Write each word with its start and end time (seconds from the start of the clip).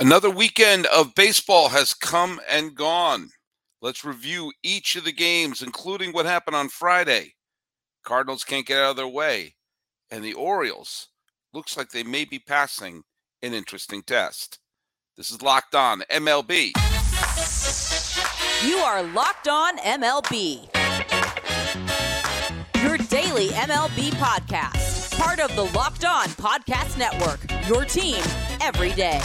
Another 0.00 0.30
weekend 0.30 0.86
of 0.86 1.16
baseball 1.16 1.70
has 1.70 1.92
come 1.92 2.40
and 2.48 2.76
gone. 2.76 3.30
Let's 3.82 4.04
review 4.04 4.52
each 4.62 4.94
of 4.94 5.02
the 5.04 5.12
games, 5.12 5.60
including 5.60 6.12
what 6.12 6.24
happened 6.24 6.54
on 6.54 6.68
Friday. 6.68 7.34
Cardinals 8.04 8.44
can't 8.44 8.64
get 8.64 8.78
out 8.78 8.90
of 8.90 8.96
their 8.96 9.08
way, 9.08 9.56
and 10.08 10.22
the 10.22 10.34
Orioles 10.34 11.08
looks 11.52 11.76
like 11.76 11.90
they 11.90 12.04
may 12.04 12.24
be 12.24 12.38
passing 12.38 13.02
an 13.42 13.54
interesting 13.54 14.02
test. 14.02 14.60
This 15.16 15.32
is 15.32 15.42
Locked 15.42 15.74
On 15.74 16.02
MLB. 16.12 16.74
You 18.64 18.76
are 18.76 19.02
Locked 19.02 19.48
On 19.48 19.78
MLB. 19.78 20.68
Your 22.84 22.98
daily 23.08 23.48
MLB 23.48 24.10
podcast, 24.10 25.18
part 25.18 25.40
of 25.40 25.56
the 25.56 25.64
Locked 25.76 26.04
On 26.04 26.28
Podcast 26.28 26.96
Network. 26.96 27.40
Your 27.68 27.84
team 27.84 28.22
every 28.60 28.92
day. 28.92 29.20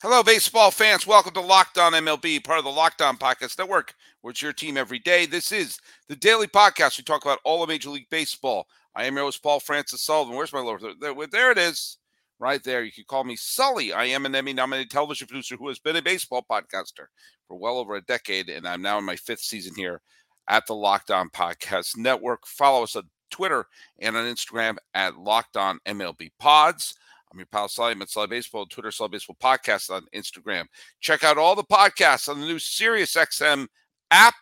Hello, 0.00 0.22
baseball 0.22 0.70
fans. 0.70 1.08
Welcome 1.08 1.34
to 1.34 1.40
Locked 1.40 1.76
On 1.76 1.92
MLB, 1.92 2.44
part 2.44 2.60
of 2.60 2.64
the 2.64 2.70
Locked 2.70 3.02
On 3.02 3.16
Podcast 3.16 3.58
Network, 3.58 3.96
where 4.20 4.30
it's 4.30 4.40
your 4.40 4.52
team 4.52 4.76
every 4.76 5.00
day. 5.00 5.26
This 5.26 5.50
is 5.50 5.80
the 6.08 6.14
daily 6.14 6.46
podcast. 6.46 6.96
We 6.96 7.02
talk 7.02 7.24
about 7.24 7.40
all 7.42 7.64
of 7.64 7.68
Major 7.68 7.90
League 7.90 8.08
Baseball. 8.08 8.68
I 8.94 9.06
am 9.06 9.16
your 9.16 9.24
host, 9.24 9.42
Paul 9.42 9.58
Francis 9.58 10.02
Sullivan. 10.02 10.36
Where's 10.36 10.52
my 10.52 10.60
lower? 10.60 10.78
There, 11.00 11.14
there 11.26 11.50
it 11.50 11.58
is, 11.58 11.98
right 12.38 12.62
there. 12.62 12.84
You 12.84 12.92
can 12.92 13.06
call 13.08 13.24
me 13.24 13.34
Sully. 13.34 13.92
I 13.92 14.04
am 14.04 14.24
an 14.24 14.36
Emmy-nominated 14.36 14.88
television 14.88 15.26
producer 15.26 15.56
who 15.56 15.66
has 15.66 15.80
been 15.80 15.96
a 15.96 16.02
baseball 16.02 16.46
podcaster 16.48 17.06
for 17.48 17.56
well 17.56 17.78
over 17.78 17.96
a 17.96 18.00
decade, 18.02 18.50
and 18.50 18.68
I'm 18.68 18.82
now 18.82 18.98
in 18.98 19.04
my 19.04 19.16
fifth 19.16 19.40
season 19.40 19.74
here 19.74 20.00
at 20.46 20.64
the 20.68 20.76
Locked 20.76 21.10
On 21.10 21.28
Podcast 21.28 21.96
Network. 21.96 22.46
Follow 22.46 22.84
us 22.84 22.94
on 22.94 23.02
Twitter 23.32 23.66
and 23.98 24.16
on 24.16 24.26
Instagram 24.26 24.76
at 24.94 25.18
Locked 25.18 25.56
On 25.56 25.80
MLB 25.86 26.30
Pods. 26.38 26.94
I'm 27.30 27.38
your 27.38 27.46
pal 27.46 27.68
Sully. 27.68 27.92
I'm 27.92 28.02
at 28.02 28.10
Sully 28.10 28.26
Baseball, 28.26 28.66
Twitter, 28.66 28.90
Sully 28.90 29.10
Baseball 29.10 29.36
Podcast 29.42 29.90
on 29.90 30.06
Instagram. 30.14 30.64
Check 31.00 31.24
out 31.24 31.38
all 31.38 31.54
the 31.54 31.64
podcasts 31.64 32.28
on 32.28 32.40
the 32.40 32.46
new 32.46 32.58
Sirius 32.58 33.14
XM 33.14 33.66
app 34.10 34.34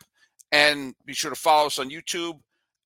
and 0.53 0.95
be 1.05 1.13
sure 1.13 1.31
to 1.31 1.37
follow 1.37 1.67
us 1.67 1.79
on 1.79 1.91
YouTube 1.91 2.39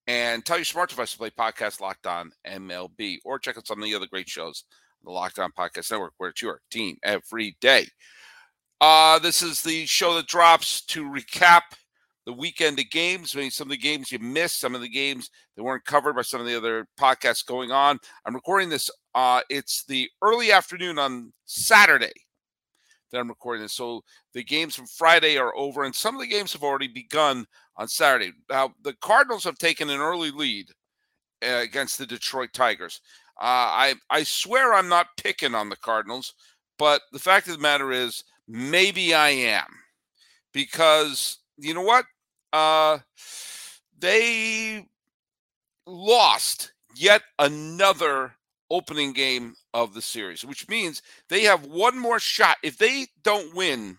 and 0.06 0.45
tell 0.45 0.56
your 0.56 0.65
smart 0.65 0.91
device 0.91 1.12
to 1.12 1.19
play 1.19 1.31
podcast 1.31 1.81
Locked 1.81 2.06
On 2.06 2.33
MLB 2.47 3.19
or 3.25 3.39
check 3.39 3.59
out 3.59 3.67
some 3.67 3.78
of 3.78 3.84
the 3.84 3.95
other 3.95 4.06
great 4.06 4.28
shows 4.28 4.65
on 5.01 5.12
the 5.12 5.15
Locked 5.15 5.39
On 5.39 5.53
Podcast 5.53 5.91
Network 5.91 6.15
where 6.17 6.31
it's 6.31 6.43
your 6.43 6.61
team 6.71 6.97
every 7.03 7.56
day. 7.61 7.87
Uh, 8.81 9.19
this 9.19 9.43
is 9.43 9.61
the 9.61 9.84
show 9.84 10.15
that 10.15 10.27
drops 10.27 10.81
to 10.87 11.05
recap 11.05 11.61
the 12.25 12.33
weekend 12.33 12.78
of 12.78 12.89
games. 12.91 13.34
Mean, 13.34 13.51
some 13.51 13.67
of 13.67 13.71
the 13.71 13.77
games 13.77 14.11
you 14.11 14.19
missed, 14.19 14.61
some 14.61 14.75
of 14.75 14.81
the 14.81 14.89
games 14.89 15.31
that 15.56 15.62
weren't 15.62 15.84
covered 15.84 16.15
by 16.15 16.23
some 16.23 16.41
of 16.41 16.47
the 16.47 16.56
other 16.56 16.87
podcasts 16.98 17.45
going 17.45 17.71
on. 17.71 17.98
I'm 18.25 18.34
recording 18.34 18.71
this. 18.71 18.91
Uh, 19.14 19.41
it's 19.48 19.84
the 19.84 20.08
early 20.22 20.53
afternoon 20.53 20.98
on 20.98 21.33
Saturday 21.47 22.12
that 23.11 23.19
I'm 23.19 23.28
recording 23.28 23.62
this. 23.62 23.75
So 23.75 24.03
the 24.34 24.44
games 24.44 24.75
from 24.75 24.86
Friday 24.86 25.36
are 25.36 25.56
over, 25.56 25.84
and 25.84 25.94
some 25.94 26.14
of 26.14 26.20
the 26.20 26.28
games 26.28 26.53
have 26.53 26.62
already 26.62 26.89
begun 26.89 27.47
on 27.77 27.88
Saturday. 27.88 28.33
Now, 28.48 28.72
the 28.83 28.94
Cardinals 29.00 29.44
have 29.44 29.58
taken 29.58 29.91
an 29.91 30.00
early 30.00 30.31
lead 30.31 30.69
uh, 31.44 31.56
against 31.62 31.98
the 31.98 32.06
Detroit 32.06 32.50
Tigers. 32.53 33.00
Uh, 33.41 33.44
I 33.44 33.94
I 34.11 34.22
swear 34.22 34.75
I'm 34.75 34.88
not 34.88 35.16
picking 35.16 35.55
on 35.55 35.70
the 35.70 35.77
Cardinals, 35.77 36.34
but 36.78 37.03
the 37.12 37.19
fact 37.19 37.48
of 37.48 37.55
the 37.55 37.62
matter 37.62 37.91
is 37.91 38.22
maybe 38.47 39.14
I 39.14 39.31
am 39.31 39.66
because 40.53 41.38
you 41.56 41.75
know 41.75 41.83
what? 41.83 42.05
Uh, 42.53 42.98
they 43.98 44.86
lost 45.86 46.72
yet 46.94 47.22
another 47.38 48.33
opening 48.70 49.12
game 49.12 49.54
of 49.74 49.94
the 49.94 50.02
series, 50.02 50.44
which 50.44 50.69
means 50.69 51.03
they 51.28 51.42
have 51.42 51.66
one 51.66 51.98
more 51.98 52.20
shot. 52.20 52.56
If 52.62 52.78
they 52.78 53.06
don't 53.22 53.54
win 53.54 53.98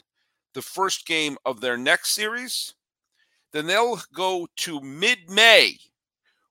the 0.54 0.62
first 0.62 1.06
game 1.06 1.38
of 1.46 1.62
their 1.62 1.78
next 1.78 2.14
series, 2.16 2.74
then 3.54 3.68
they'll 3.68 4.00
go 4.14 4.48
to 4.58 4.82
mid 4.82 5.30
May 5.30 5.78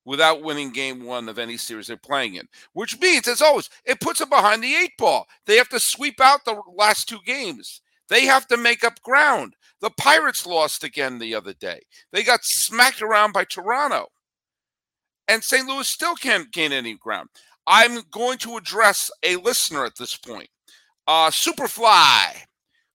without 0.05 0.43
winning 0.43 0.73
game 0.73 1.05
one 1.05 1.29
of 1.29 1.39
any 1.39 1.57
series 1.57 1.87
they're 1.87 1.97
playing 1.97 2.35
in, 2.35 2.49
which 2.73 2.99
means, 3.01 3.29
as 3.29 3.43
always, 3.43 3.69
it 3.85 4.01
puts 4.01 4.19
them 4.19 4.29
behind 4.29 4.63
the 4.63 4.75
eight 4.75 4.93
ball. 4.99 5.27
They 5.47 5.57
have 5.57 5.69
to 5.71 5.81
sweep 5.81 6.21
out 6.21 6.45
the 6.45 6.61
last 6.75 7.09
two 7.09 7.21
games. 7.25 7.81
They 8.09 8.27
have 8.27 8.47
to 8.49 8.57
make 8.57 8.83
up 8.83 9.01
ground. 9.03 9.55
The 9.81 9.91
Pirates 9.91 10.47
lost 10.47 10.85
again 10.85 11.19
the 11.19 11.35
other 11.35 11.53
day. 11.55 11.81
They 12.13 12.23
got 12.23 12.41
smacked 12.43 13.03
around 13.03 13.33
by 13.33 13.45
Toronto. 13.45 14.09
And 15.29 15.45
St. 15.45 15.67
Louis 15.67 15.89
still 15.89 16.17
can't 16.17 16.51
gain 16.51 16.73
any 16.73 16.97
ground. 16.97 17.29
I'm 17.73 18.01
going 18.11 18.37
to 18.39 18.57
address 18.57 19.13
a 19.23 19.37
listener 19.37 19.85
at 19.85 19.95
this 19.97 20.17
point. 20.17 20.49
Uh, 21.07 21.31
Superfly, 21.31 22.33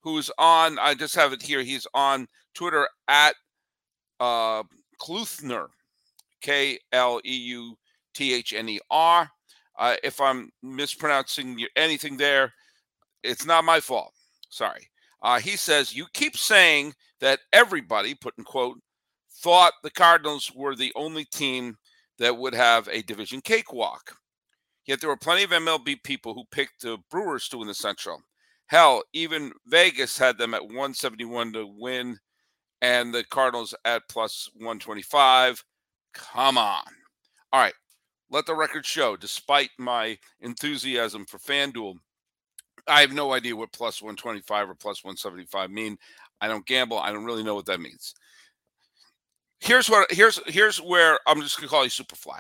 who's 0.02 0.30
on, 0.38 0.78
I 0.80 0.96
just 0.96 1.16
have 1.16 1.31
it 1.31 1.41
here. 1.41 1.62
He's 1.62 1.88
on 1.94 2.28
Twitter 2.53 2.85
at 3.08 3.35
uh, 4.19 4.64
Kleutner, 5.02 5.68
K 6.41 6.78
L 6.91 7.22
E 7.24 7.38
U 7.38 7.78
T 8.14 8.34
H 8.34 8.52
N 8.52 8.68
E 8.68 8.80
R. 8.91 9.30
Uh, 9.80 9.96
if 10.03 10.19
I'm 10.19 10.52
mispronouncing 10.62 11.66
anything 11.78 12.18
there, 12.18 12.52
it's 13.24 13.46
not 13.46 13.64
my 13.64 13.80
fault. 13.80 14.12
Sorry. 14.50 14.90
Uh, 15.22 15.40
he 15.40 15.56
says, 15.56 15.96
You 15.96 16.06
keep 16.14 16.35
saying 16.35 16.94
that 17.22 17.40
everybody, 17.53 18.14
put 18.14 18.38
in 18.38 18.44
quote, 18.44 18.80
thought 19.41 19.72
the 19.84 19.91
Cardinals 19.91 20.52
were 20.53 20.75
the 20.75 20.91
only 20.97 21.24
team 21.24 21.78
that 22.19 22.35
would 22.35 22.53
have 22.53 22.90
a 22.90 23.03
division 23.03 23.40
cakewalk. 23.40 24.18
Yet 24.85 25.01
there 25.01 25.09
were 25.09 25.18
plenty 25.18 25.44
of 25.44 25.50
MLB 25.50 26.03
people 26.03 26.34
who 26.34 26.44
picked 26.51 26.81
the 26.81 26.97
Brewers 27.09 27.47
to 27.50 27.57
win 27.57 27.68
the 27.68 27.73
Central. 27.73 28.22
Hell, 28.68 29.03
even 29.13 29.51
Vegas 29.68 30.18
had 30.18 30.38
them 30.38 30.53
at 30.53 30.63
171 30.63 31.53
to 31.53 31.68
win 31.68 32.19
and 32.81 33.13
the 33.13 33.23
Cardinals 33.23 33.73
at 33.85 34.03
plus 34.09 34.50
125. 34.56 35.63
Come 36.13 36.57
on. 36.57 36.84
All 37.51 37.62
right. 37.62 37.73
Let 38.29 38.46
the 38.46 38.56
record 38.56 38.85
show, 38.85 39.16
despite 39.16 39.69
my 39.78 40.18
enthusiasm 40.41 41.25
for 41.25 41.38
FanDuel, 41.38 41.96
I 42.88 43.02
have 43.02 43.13
no 43.13 43.34
idea 43.34 43.56
what 43.56 43.72
plus 43.72 44.02
125 44.02 44.69
or 44.69 44.75
plus 44.75 45.03
175 45.03 45.69
mean. 45.72 45.97
I 46.41 46.47
don't 46.47 46.66
gamble. 46.66 47.00
I 47.00 47.12
don't 47.12 47.25
really 47.25 47.44
know 47.44 47.56
what 47.56 47.66
that 47.67 47.79
means. 47.79 48.13
Here's 49.59 49.90
what 49.90 50.12
here's 50.12 50.40
here's 50.47 50.78
where 50.78 51.17
I'm 51.25 51.41
just 51.41 51.57
gonna 51.57 51.69
call 51.69 51.84
you 51.84 51.90
Superfly. 51.90 52.40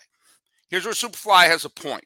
Here's 0.69 0.85
where 0.85 0.93
Superfly 0.93 1.47
has 1.47 1.65
a 1.65 1.69
point. 1.69 2.03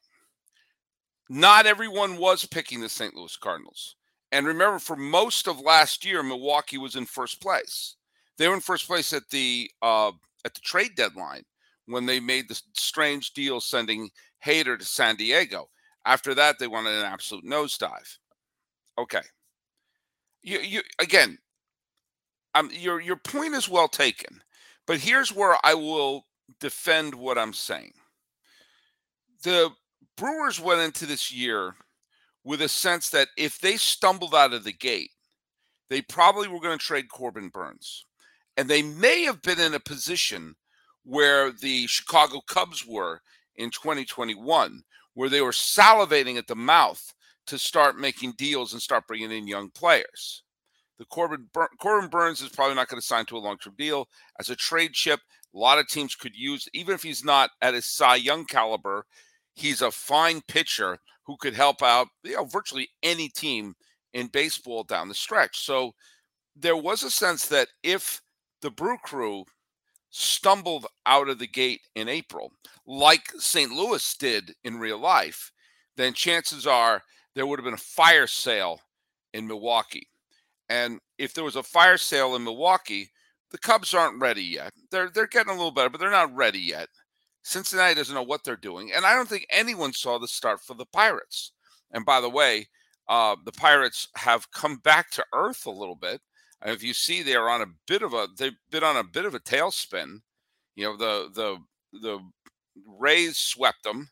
Not 1.30 1.68
everyone 1.68 2.18
was 2.18 2.46
picking 2.46 2.82
the 2.82 2.90
St. 2.90 3.16
Louis 3.16 3.38
Cardinals. 3.38 3.96
And 4.32 4.48
remember, 4.48 4.80
for 4.80 4.96
most 4.96 5.48
of 5.48 5.60
last 5.60 6.04
year, 6.04 6.24
Milwaukee 6.24 6.78
was 6.78 6.96
in 6.96 7.06
first 7.06 7.42
place. 7.42 7.96
They 8.38 8.48
were 8.48 8.56
in 8.56 8.62
first 8.62 8.88
place 8.88 9.14
at 9.14 9.30
the 9.30 9.70
uh, 9.82 10.12
at 10.46 10.54
the 10.54 10.62
trade 10.62 10.96
deadline 10.96 11.44
when 11.88 12.06
they 12.06 12.20
made 12.20 12.48
the 12.48 12.60
strange 12.74 13.34
deal 13.34 13.60
sending 13.60 14.10
Hader 14.46 14.78
to 14.78 14.86
San 14.86 15.16
Diego. 15.16 15.70
After 16.06 16.34
that, 16.36 16.58
they 16.60 16.68
wanted 16.68 16.94
an 16.94 17.06
absolute 17.06 17.46
nosedive. 17.46 18.18
Okay. 18.98 19.22
You 20.42 20.60
you 20.60 20.82
again. 21.00 21.38
Um, 22.56 22.70
your 22.74 23.00
your 23.00 23.18
point 23.18 23.54
is 23.54 23.70
well 23.70 23.88
taken, 23.88 24.42
but 24.88 25.00
here's 25.00 25.36
where 25.36 25.58
I 25.64 25.74
will 25.74 26.26
defend 26.60 27.14
what 27.14 27.38
I'm 27.38 27.54
saying. 27.54 27.94
The 29.44 29.72
Brewers 30.20 30.60
went 30.60 30.82
into 30.82 31.06
this 31.06 31.32
year 31.32 31.76
with 32.44 32.62
a 32.62 32.68
sense 32.68 33.10
that 33.12 33.30
if 33.38 33.58
they 33.58 33.78
stumbled 33.78 34.36
out 34.36 34.52
of 34.52 34.66
the 34.66 34.74
gate, 34.74 35.12
they 35.90 36.02
probably 36.02 36.50
were 36.50 36.60
going 36.60 36.78
to 36.78 36.84
trade 36.84 37.10
Corbin 37.10 37.48
Burnes. 37.48 38.06
And 38.58 38.68
they 38.68 38.82
may 38.82 39.24
have 39.24 39.42
been 39.42 39.62
in 39.62 39.74
a 39.74 39.80
position 39.80 40.56
where 41.06 41.54
the 41.54 41.88
Chicago 41.88 42.42
Cubs 42.48 42.86
were 42.86 43.22
in 43.56 43.70
2021, 43.70 44.82
where 45.14 45.30
they 45.30 45.40
were 45.40 45.52
salivating 45.52 46.38
at 46.38 46.48
the 46.48 46.56
mouth 46.56 47.14
to 47.48 47.58
start 47.58 47.98
making 47.98 48.34
deals 48.38 48.74
and 48.74 48.82
start 48.82 49.08
bringing 49.08 49.32
in 49.32 49.48
young 49.48 49.70
players. 49.70 50.44
The 50.98 51.06
Corbin, 51.06 51.48
Bur- 51.54 51.70
Corbin 51.80 52.10
Burnes 52.10 52.42
is 52.42 52.50
probably 52.50 52.76
not 52.76 52.90
going 52.90 53.00
to 53.00 53.08
sign 53.08 53.26
to 53.28 53.38
a 53.38 53.40
long 53.40 53.58
term 53.58 53.76
deal. 53.78 54.10
As 54.38 54.50
a 54.50 54.56
trade 54.58 54.92
chip, 54.92 55.22
a 55.56 55.58
lot 55.58 55.80
of 55.80 55.88
teams 55.88 56.14
could 56.14 56.36
use, 56.36 56.68
even 56.74 56.94
if 56.94 57.04
he's 57.04 57.24
not 57.24 57.52
at 57.62 57.74
a 57.74 57.82
Cy 57.82 58.18
Young 58.18 58.44
caliber, 58.44 59.06
he's 59.60 59.82
a 59.82 59.92
fine 59.92 60.42
pitcher 60.48 60.98
who 61.26 61.36
could 61.38 61.54
help 61.54 61.84
out 61.84 62.08
you 62.24 62.36
know, 62.36 62.46
virtually 62.46 62.90
any 63.04 63.30
team 63.30 63.76
in 64.14 64.28
baseball 64.28 64.84
down 64.84 65.08
the 65.08 65.14
stretch. 65.14 65.60
So 65.60 65.92
there 66.56 66.78
was 66.78 67.04
a 67.04 67.12
sense 67.12 67.48
that 67.48 67.68
if 67.84 68.22
the 68.62 68.72
Brew 68.72 68.98
Crew 69.04 69.46
stumbled 70.10 70.88
out 71.06 71.30
of 71.30 71.40
the 71.40 71.48
gate 71.48 71.82
in 71.96 72.10
April, 72.10 72.52
like 72.88 73.32
St. 73.38 73.72
Louis 73.72 74.16
did 74.16 74.54
in 74.64 74.80
real 74.80 74.98
life, 74.98 75.52
then 75.98 76.14
chances 76.14 76.66
are 76.66 77.04
there 77.36 77.46
would 77.46 77.60
have 77.60 77.66
been 77.66 77.74
a 77.74 77.78
fire 77.78 78.28
sale 78.28 78.80
in 79.34 79.46
Milwaukee. 79.46 80.08
And 80.70 81.00
if 81.18 81.34
there 81.34 81.44
was 81.44 81.56
a 81.56 81.64
fire 81.64 81.98
sale 81.98 82.36
in 82.36 82.44
Milwaukee, 82.44 83.10
the 83.52 83.58
Cubs 83.58 83.94
aren't 83.94 84.22
ready 84.22 84.44
yet. 84.44 84.72
They're 84.92 85.10
they're 85.10 85.28
getting 85.28 85.52
a 85.52 85.56
little 85.56 85.72
better, 85.72 85.90
but 85.90 86.00
they're 86.00 86.10
not 86.12 86.36
ready 86.36 86.60
yet. 86.60 86.88
Cincinnati 87.44 87.96
doesn't 87.96 88.16
know 88.16 88.24
what 88.24 88.44
they're 88.44 88.56
doing, 88.56 88.92
and 88.94 89.06
I 89.06 89.16
don't 89.16 89.30
think 89.30 89.48
anyone 89.50 89.94
saw 89.94 90.18
the 90.18 90.28
start 90.28 90.62
for 90.62 90.74
the 90.74 90.86
Pirates. 90.86 91.52
And 91.92 92.06
by 92.06 92.22
the 92.22 92.30
way, 92.30 92.68
uh, 93.08 93.36
the 93.44 93.52
Pirates 93.52 94.08
have 94.16 94.52
come 94.52 94.78
back 94.78 95.10
to 95.12 95.26
earth 95.34 95.66
a 95.66 95.72
little 95.72 95.96
bit. 95.96 96.22
And 96.62 96.76
if 96.76 96.84
you 96.84 96.94
see, 96.94 97.24
they 97.24 97.36
are 97.36 97.50
on 97.50 97.62
a 97.62 97.74
bit 97.88 98.04
of 98.04 98.14
a 98.14 98.28
they've 98.38 98.58
been 98.70 98.84
on 98.84 98.98
a 98.98 99.04
bit 99.04 99.26
of 99.26 99.34
a 99.34 99.40
tailspin. 99.40 100.20
You 100.76 100.86
know, 100.86 100.98
the 100.98 101.30
the 101.34 101.58
the 102.00 102.20
Rays 102.86 103.38
swept 103.38 103.84
them. 103.84 104.10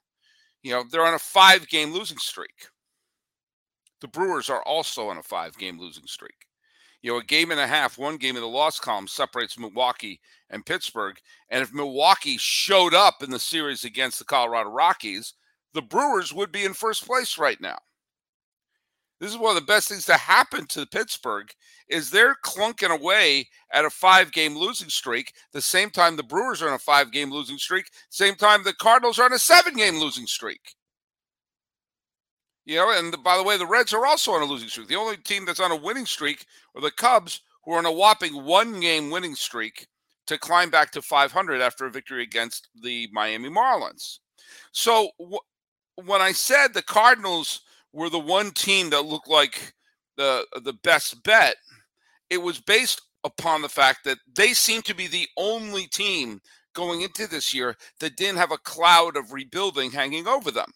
You 0.64 0.72
know, 0.72 0.84
they're 0.90 1.06
on 1.06 1.14
a 1.14 1.20
five 1.20 1.68
game 1.68 1.94
losing 1.94 2.18
streak. 2.18 2.68
The 4.02 4.08
Brewers 4.08 4.50
are 4.50 4.64
also 4.64 5.10
on 5.10 5.18
a 5.18 5.24
five 5.24 5.58
game 5.58 5.80
losing 5.80 6.08
streak. 6.08 6.47
You 7.02 7.12
know, 7.12 7.20
a 7.20 7.24
game 7.24 7.52
and 7.52 7.60
a 7.60 7.68
half, 7.68 7.98
one 7.98 8.18
game 8.18 8.36
in 8.36 8.42
the 8.42 8.48
loss 8.48 8.80
column 8.80 9.08
separates 9.08 9.58
Milwaukee 9.58 10.20
and 10.50 10.66
Pittsburgh. 10.66 11.18
And 11.50 11.62
if 11.62 11.74
Milwaukee 11.74 12.38
showed 12.38 12.94
up 12.94 13.22
in 13.22 13.30
the 13.30 13.40
series 13.40 13.84
against 13.84 14.20
the 14.20 14.26
Colorado 14.26 14.70
Rockies, 14.72 15.34
the 15.74 15.82
Brewers 15.82 16.34
would 16.34 16.52
be 16.52 16.66
in 16.66 16.74
first 16.74 17.06
place 17.06 17.38
right 17.38 17.60
now. 17.62 17.78
This 19.20 19.32
is 19.32 19.38
one 19.38 19.56
of 19.56 19.62
the 19.62 19.68
best 19.68 19.90
things 19.90 20.06
to 20.06 20.14
happen 20.14 20.68
to 20.68 20.86
Pittsburgh 20.86 21.50
is 21.88 22.10
they're 22.10 22.36
clunking 22.46 22.92
away 22.92 23.48
at 23.72 23.86
a 23.86 23.90
five-game 23.90 24.56
losing 24.56 24.90
streak. 24.90 25.34
The 25.54 25.62
same 25.62 25.90
time 25.90 26.16
the 26.16 26.24
Brewers 26.24 26.62
are 26.62 26.68
on 26.68 26.76
a 26.76 26.80
five-game 26.80 27.32
losing 27.32 27.58
streak. 27.58 27.90
Same 28.10 28.36
time 28.36 28.64
the 28.64 28.74
Cardinals 28.74 29.18
are 29.18 29.26
on 29.26 29.34
a 29.34 29.40
seven-game 29.40 30.00
losing 30.00 30.28
streak. 30.28 30.76
You 32.68 32.76
know, 32.76 32.92
and 32.92 33.14
the, 33.14 33.18
by 33.18 33.38
the 33.38 33.44
way, 33.44 33.58
the 33.58 33.66
Reds 33.66 33.94
are 33.94 34.06
also 34.06 34.34
on 34.34 34.42
a 34.42 34.46
losing 34.46 34.68
streak. 34.68 34.90
The 34.90 34.96
only 34.96 35.16
team 35.16 35.46
that's 35.46 35.62
on 35.62 35.72
a 35.72 35.76
winning 35.76 36.06
streak 36.06 36.46
are 36.76 36.82
the 36.82 36.92
Cubs, 36.92 37.40
who 37.64 37.72
are 37.72 37.78
on 37.78 37.86
a 37.86 37.92
whopping 37.92 38.44
one-game 38.44 39.10
winning 39.10 39.36
streak 39.36 39.88
to 40.26 40.38
climb 40.38 40.70
back 40.70 40.92
to 40.92 41.02
500 41.02 41.62
after 41.62 41.86
a 41.86 41.90
victory 41.90 42.24
against 42.24 42.68
the 42.84 43.08
Miami 43.14 43.50
Marlins. 43.50 44.20
So 44.74 45.12
when 45.96 46.22
I 46.22 46.34
said 46.34 46.74
the 46.74 46.84
Cardinals 46.84 47.62
were 47.94 48.10
the 48.10 48.20
one 48.20 48.52
team 48.52 48.90
that 48.90 49.06
looked 49.06 49.30
like 49.30 49.74
the 50.18 50.46
the 50.62 50.74
best 50.74 51.24
bet, 51.24 51.56
it 52.30 52.42
was 52.42 52.60
based 52.60 53.02
upon 53.24 53.62
the 53.62 53.70
fact 53.70 54.04
that 54.04 54.18
they 54.36 54.52
seem 54.52 54.82
to 54.82 54.94
be 54.94 55.08
the 55.08 55.28
only 55.38 55.88
team 55.88 56.42
going 56.74 57.02
into 57.02 57.28
this 57.28 57.54
year 57.54 57.78
that 58.02 58.18
didn't 58.18 58.38
have 58.38 58.52
a 58.52 58.58
cloud 58.58 59.16
of 59.16 59.32
rebuilding 59.32 59.90
hanging 59.90 60.28
over 60.28 60.52
them. 60.52 60.72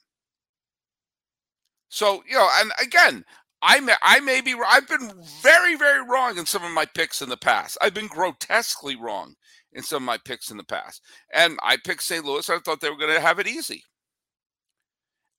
So, 1.92 2.24
you 2.28 2.36
know, 2.36 2.48
and 2.56 2.72
again, 2.82 3.26
I 3.62 3.82
may, 3.82 3.96
I 4.02 4.22
may 4.22 4.40
be 4.40 4.56
I've 4.66 4.88
been 4.88 5.12
very 5.42 5.76
very 5.76 6.02
wrong 6.04 6.38
in 6.38 6.46
some 6.46 6.64
of 6.64 6.72
my 6.72 6.86
picks 6.86 7.22
in 7.22 7.30
the 7.30 7.38
past. 7.38 7.78
I've 7.82 7.94
been 7.94 8.08
grotesquely 8.08 8.96
wrong 8.96 9.36
in 9.74 9.84
some 9.84 10.04
of 10.04 10.08
my 10.08 10.18
picks 10.18 10.50
in 10.52 10.58
the 10.58 10.64
past. 10.64 11.02
And 11.34 11.60
I 11.62 11.78
picked 11.78 12.04
St. 12.04 12.24
Louis. 12.24 12.50
I 12.50 12.60
thought 12.60 12.80
they 12.80 12.90
were 12.90 12.98
going 12.98 13.14
to 13.14 13.22
have 13.22 13.40
it 13.40 13.48
easy. 13.48 13.84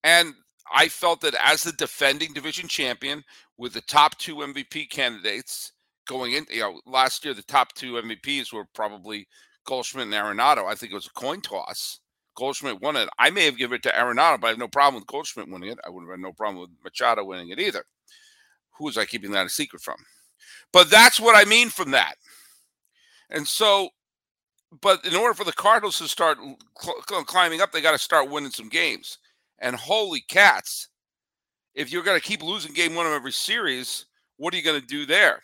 And 0.05 0.35
I 0.73 0.89
felt 0.89 1.23
that 1.23 1.35
as 1.43 1.63
the 1.63 1.73
defending 1.73 2.35
division 2.35 2.69
champion 2.69 3.25
with 3.57 3.73
the 3.73 3.81
top 3.81 4.19
two 4.19 4.37
MVP 4.37 4.91
candidates 4.91 5.73
going 6.07 6.35
in, 6.35 6.47
you 6.51 6.61
know, 6.61 6.81
last 6.87 7.25
year 7.25 7.33
the 7.33 7.43
top 7.43 7.73
two 7.75 7.95
MVPs 7.95 8.53
were 8.53 8.67
probably 8.75 9.27
Goldschmidt 9.67 10.07
and 10.07 10.15
Arenado. 10.15 10.67
I 10.67 10.75
think 10.75 10.93
it 10.93 10.97
was 10.97 11.07
a 11.07 11.19
coin 11.19 11.41
toss. 11.41 12.01
Goldschmidt 12.34 12.81
won 12.81 12.96
it. 12.96 13.08
I 13.19 13.31
may 13.31 13.44
have 13.44 13.58
given 13.58 13.76
it 13.76 13.82
to 13.84 13.90
Arenado, 13.90 14.40
but 14.40 14.46
I 14.46 14.50
have 14.50 14.58
no 14.58 14.69
problem 14.69 15.00
with 15.00 15.06
Goldschmidt 15.06 15.49
winning 15.49 15.70
it. 15.70 15.79
I 15.84 15.90
would 15.90 16.02
have 16.02 16.11
had 16.11 16.20
no 16.20 16.32
problem 16.32 16.61
with 16.61 16.70
Machado 16.82 17.25
winning 17.25 17.50
it 17.50 17.58
either. 17.58 17.84
Who 18.79 18.84
was 18.84 18.96
I 18.96 19.05
keeping 19.05 19.32
that 19.32 19.46
a 19.46 19.50
secret 19.50 19.82
from? 19.82 19.96
But 20.73 20.90
that's 20.90 21.20
what 21.20 21.37
I 21.37 21.49
mean 21.49 21.69
from 21.69 21.90
that. 21.90 22.14
And 23.31 23.46
so, 23.46 23.90
but 24.81 25.05
in 25.06 25.14
order 25.14 25.34
for 25.34 25.44
the 25.44 25.52
Cardinals 25.52 25.99
to 25.99 26.08
start 26.08 26.38
cl- 26.81 27.25
climbing 27.25 27.61
up, 27.61 27.73
they 27.73 27.81
got 27.81 27.93
to 27.93 27.99
start 27.99 28.31
winning 28.31 28.50
some 28.50 28.69
games. 28.69 29.19
And 29.58 29.76
holy 29.76 30.20
cats, 30.20 30.88
if 31.75 31.93
you're 31.93 32.02
going 32.02 32.19
to 32.20 32.26
keep 32.26 32.43
losing 32.43 32.73
game 32.73 32.94
one 32.94 33.06
of 33.06 33.12
every 33.12 33.32
series, 33.32 34.06
what 34.37 34.52
are 34.52 34.56
you 34.56 34.62
going 34.62 34.81
to 34.81 34.87
do 34.87 35.06
there? 35.06 35.43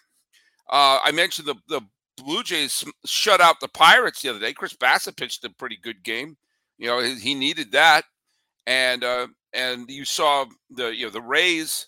Uh, 0.70 0.98
I 1.02 1.12
mentioned 1.12 1.46
the, 1.46 1.54
the 1.68 1.80
Blue 2.16 2.42
Jays 2.42 2.84
shut 3.06 3.40
out 3.40 3.60
the 3.60 3.68
Pirates 3.68 4.22
the 4.22 4.30
other 4.30 4.40
day. 4.40 4.52
Chris 4.52 4.74
Bassitt 4.74 5.16
pitched 5.16 5.44
a 5.44 5.50
pretty 5.50 5.78
good 5.80 6.02
game. 6.02 6.36
You 6.78 6.88
know, 6.88 7.00
he, 7.02 7.34
needed 7.34 7.72
that. 7.72 8.04
And 8.66 9.02
uh, 9.02 9.28
and 9.52 9.90
you 9.90 10.04
saw 10.04 10.46
the 10.70 10.94
you 10.94 11.06
know 11.06 11.10
the 11.10 11.22
Rays 11.22 11.86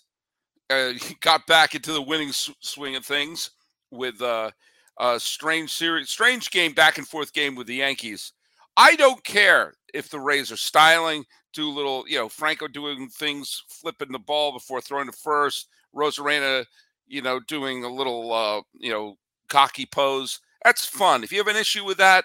uh, 0.69 0.93
got 1.21 1.47
back 1.47 1.75
into 1.75 1.93
the 1.93 2.01
winning 2.01 2.31
swing 2.31 2.95
of 2.95 3.05
things 3.05 3.51
with 3.91 4.21
uh, 4.21 4.51
a 4.99 5.19
strange 5.19 5.71
series, 5.71 6.09
strange 6.09 6.51
game, 6.51 6.73
back 6.73 6.97
and 6.97 7.07
forth 7.07 7.33
game 7.33 7.55
with 7.55 7.67
the 7.67 7.75
Yankees. 7.75 8.33
I 8.77 8.95
don't 8.95 9.23
care 9.23 9.73
if 9.93 10.09
the 10.09 10.19
Rays 10.19 10.51
are 10.51 10.57
styling, 10.57 11.25
do 11.53 11.69
little, 11.69 12.05
you 12.07 12.17
know, 12.17 12.29
Franco 12.29 12.67
doing 12.67 13.09
things, 13.09 13.63
flipping 13.67 14.11
the 14.11 14.19
ball 14.19 14.53
before 14.53 14.79
throwing 14.79 15.07
to 15.07 15.11
first, 15.11 15.67
Arozarena, 15.93 16.65
you 17.07 17.21
know, 17.21 17.39
doing 17.39 17.83
a 17.83 17.89
little, 17.89 18.31
uh, 18.31 18.61
you 18.79 18.91
know, 18.91 19.17
cocky 19.49 19.85
pose. 19.85 20.39
That's 20.63 20.85
fun. 20.85 21.23
If 21.23 21.31
you 21.31 21.39
have 21.39 21.47
an 21.47 21.57
issue 21.57 21.83
with 21.83 21.97
that, 21.97 22.23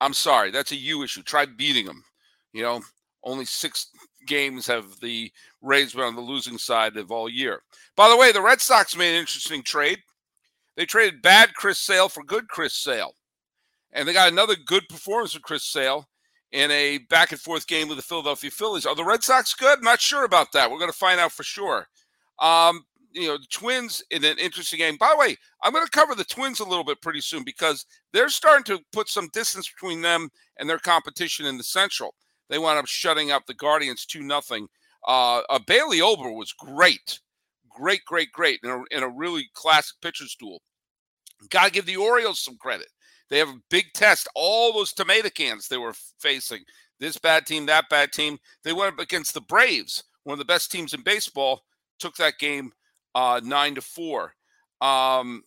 I'm 0.00 0.14
sorry. 0.14 0.50
That's 0.50 0.72
a 0.72 0.76
you 0.76 1.02
issue. 1.02 1.22
Try 1.22 1.46
beating 1.46 1.86
them. 1.86 2.04
You 2.52 2.62
know, 2.62 2.80
only 3.22 3.44
six 3.44 3.90
games 4.26 4.66
have 4.66 4.98
the 5.00 5.30
Rays 5.62 5.92
been 5.92 6.04
on 6.04 6.14
the 6.14 6.20
losing 6.20 6.58
side 6.58 6.96
of 6.96 7.10
all 7.10 7.28
year. 7.28 7.62
By 7.96 8.08
the 8.08 8.16
way, 8.16 8.32
the 8.32 8.42
Red 8.42 8.60
Sox 8.60 8.96
made 8.96 9.14
an 9.14 9.20
interesting 9.20 9.62
trade. 9.62 9.98
They 10.76 10.86
traded 10.86 11.22
bad 11.22 11.54
Chris 11.54 11.78
Sale 11.78 12.08
for 12.08 12.22
good 12.22 12.48
Chris 12.48 12.74
Sale. 12.74 13.14
And 13.92 14.06
they 14.06 14.12
got 14.12 14.30
another 14.32 14.56
good 14.56 14.88
performance 14.88 15.32
from 15.32 15.42
Chris 15.42 15.64
Sale 15.64 16.08
in 16.52 16.70
a 16.70 16.98
back 17.10 17.32
and 17.32 17.40
forth 17.40 17.66
game 17.66 17.88
with 17.88 17.98
the 17.98 18.02
Philadelphia 18.02 18.50
Phillies. 18.50 18.86
Are 18.86 18.94
the 18.94 19.04
Red 19.04 19.22
Sox 19.22 19.54
good? 19.54 19.82
Not 19.82 20.00
sure 20.00 20.24
about 20.24 20.52
that. 20.52 20.70
We're 20.70 20.78
going 20.78 20.90
to 20.90 20.96
find 20.96 21.20
out 21.20 21.32
for 21.32 21.42
sure. 21.42 21.86
Um, 22.38 22.84
you 23.12 23.28
know, 23.28 23.38
the 23.38 23.46
Twins 23.50 24.02
in 24.10 24.24
an 24.24 24.38
interesting 24.38 24.78
game. 24.78 24.96
By 24.96 25.10
the 25.12 25.18
way, 25.18 25.36
I'm 25.62 25.72
going 25.72 25.84
to 25.84 25.90
cover 25.90 26.14
the 26.14 26.24
Twins 26.24 26.60
a 26.60 26.64
little 26.64 26.84
bit 26.84 27.00
pretty 27.02 27.20
soon 27.20 27.44
because 27.44 27.86
they're 28.12 28.28
starting 28.28 28.64
to 28.64 28.82
put 28.92 29.08
some 29.08 29.28
distance 29.32 29.68
between 29.68 30.00
them 30.00 30.28
and 30.58 30.68
their 30.68 30.78
competition 30.78 31.46
in 31.46 31.56
the 31.56 31.64
Central. 31.64 32.14
They 32.48 32.58
wound 32.58 32.78
up 32.78 32.86
shutting 32.86 33.30
up 33.30 33.46
the 33.46 33.54
Guardians 33.54 34.06
2 34.06 34.22
nothing. 34.22 34.68
Uh, 35.06 35.42
uh, 35.48 35.58
Bailey 35.66 36.00
Ober 36.00 36.32
was 36.32 36.52
great. 36.52 37.20
Great, 37.68 38.04
great, 38.04 38.32
great 38.32 38.60
in 38.62 38.70
a, 38.70 38.82
in 38.90 39.02
a 39.02 39.08
really 39.08 39.48
classic 39.54 39.96
pitcher's 40.02 40.36
duel. 40.38 40.60
Got 41.48 41.66
to 41.66 41.72
give 41.72 41.86
the 41.86 41.96
Orioles 41.96 42.40
some 42.40 42.56
credit. 42.56 42.88
They 43.30 43.38
have 43.38 43.48
a 43.48 43.60
big 43.70 43.92
test. 43.94 44.28
All 44.34 44.72
those 44.72 44.92
tomato 44.92 45.30
cans 45.30 45.68
they 45.68 45.78
were 45.78 45.94
facing, 46.18 46.64
this 46.98 47.16
bad 47.16 47.46
team, 47.46 47.64
that 47.66 47.88
bad 47.88 48.12
team. 48.12 48.38
They 48.64 48.72
went 48.72 48.94
up 48.94 48.98
against 48.98 49.34
the 49.34 49.40
Braves, 49.40 50.02
one 50.24 50.34
of 50.34 50.38
the 50.38 50.44
best 50.44 50.70
teams 50.70 50.92
in 50.92 51.02
baseball. 51.02 51.62
Took 52.00 52.16
that 52.16 52.38
game 52.38 52.72
uh, 53.14 53.40
nine 53.42 53.74
to 53.74 53.80
four. 53.80 54.34
Um, 54.80 55.42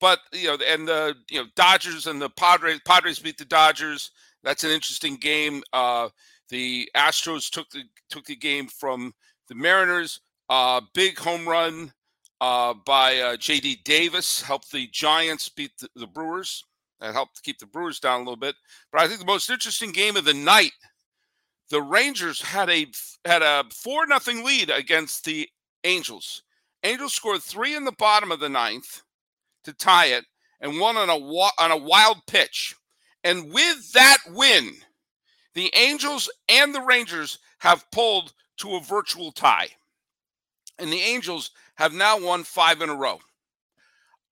but 0.00 0.20
you 0.32 0.48
know, 0.48 0.58
and 0.66 0.86
the 0.86 1.14
you 1.30 1.40
know 1.40 1.46
Dodgers 1.54 2.06
and 2.06 2.20
the 2.20 2.30
Padres. 2.30 2.80
Padres 2.84 3.18
beat 3.18 3.38
the 3.38 3.44
Dodgers. 3.44 4.10
That's 4.42 4.64
an 4.64 4.70
interesting 4.70 5.16
game. 5.16 5.62
Uh, 5.72 6.08
the 6.48 6.88
Astros 6.96 7.50
took 7.50 7.68
the 7.70 7.82
took 8.10 8.24
the 8.26 8.36
game 8.36 8.68
from 8.68 9.12
the 9.48 9.54
Mariners. 9.54 10.20
Uh, 10.48 10.80
big 10.94 11.18
home 11.18 11.46
run 11.46 11.92
uh, 12.40 12.74
by 12.84 13.18
uh, 13.18 13.36
J.D. 13.36 13.80
Davis 13.84 14.42
helped 14.42 14.70
the 14.70 14.86
Giants 14.88 15.48
beat 15.48 15.72
the, 15.80 15.88
the 15.96 16.06
Brewers. 16.06 16.64
That 17.00 17.12
helped 17.12 17.42
keep 17.42 17.58
the 17.58 17.66
Brewers 17.66 18.00
down 18.00 18.20
a 18.20 18.24
little 18.24 18.36
bit. 18.36 18.54
But 18.90 19.02
I 19.02 19.08
think 19.08 19.20
the 19.20 19.26
most 19.26 19.50
interesting 19.50 19.92
game 19.92 20.16
of 20.16 20.24
the 20.24 20.34
night, 20.34 20.72
the 21.70 21.82
Rangers 21.82 22.40
had 22.40 22.70
a 22.70 22.86
had 23.24 23.42
a 23.42 23.64
four 23.72 24.06
nothing 24.06 24.44
lead 24.44 24.70
against 24.70 25.24
the 25.24 25.48
Angels. 25.84 26.42
Angels 26.86 27.14
scored 27.14 27.42
three 27.42 27.74
in 27.74 27.84
the 27.84 27.90
bottom 27.90 28.30
of 28.30 28.38
the 28.38 28.48
ninth 28.48 29.02
to 29.64 29.72
tie 29.72 30.06
it, 30.06 30.24
and 30.60 30.78
one 30.78 30.96
on 30.96 31.10
a 31.10 31.16
on 31.16 31.72
a 31.72 31.76
wild 31.76 32.18
pitch. 32.28 32.76
And 33.24 33.52
with 33.52 33.92
that 33.92 34.18
win, 34.28 34.72
the 35.54 35.72
Angels 35.74 36.30
and 36.48 36.72
the 36.72 36.80
Rangers 36.80 37.40
have 37.58 37.90
pulled 37.90 38.34
to 38.58 38.76
a 38.76 38.80
virtual 38.80 39.32
tie. 39.32 39.68
And 40.78 40.92
the 40.92 41.00
Angels 41.00 41.50
have 41.74 41.92
now 41.92 42.20
won 42.20 42.44
five 42.44 42.80
in 42.80 42.88
a 42.88 42.94
row. 42.94 43.18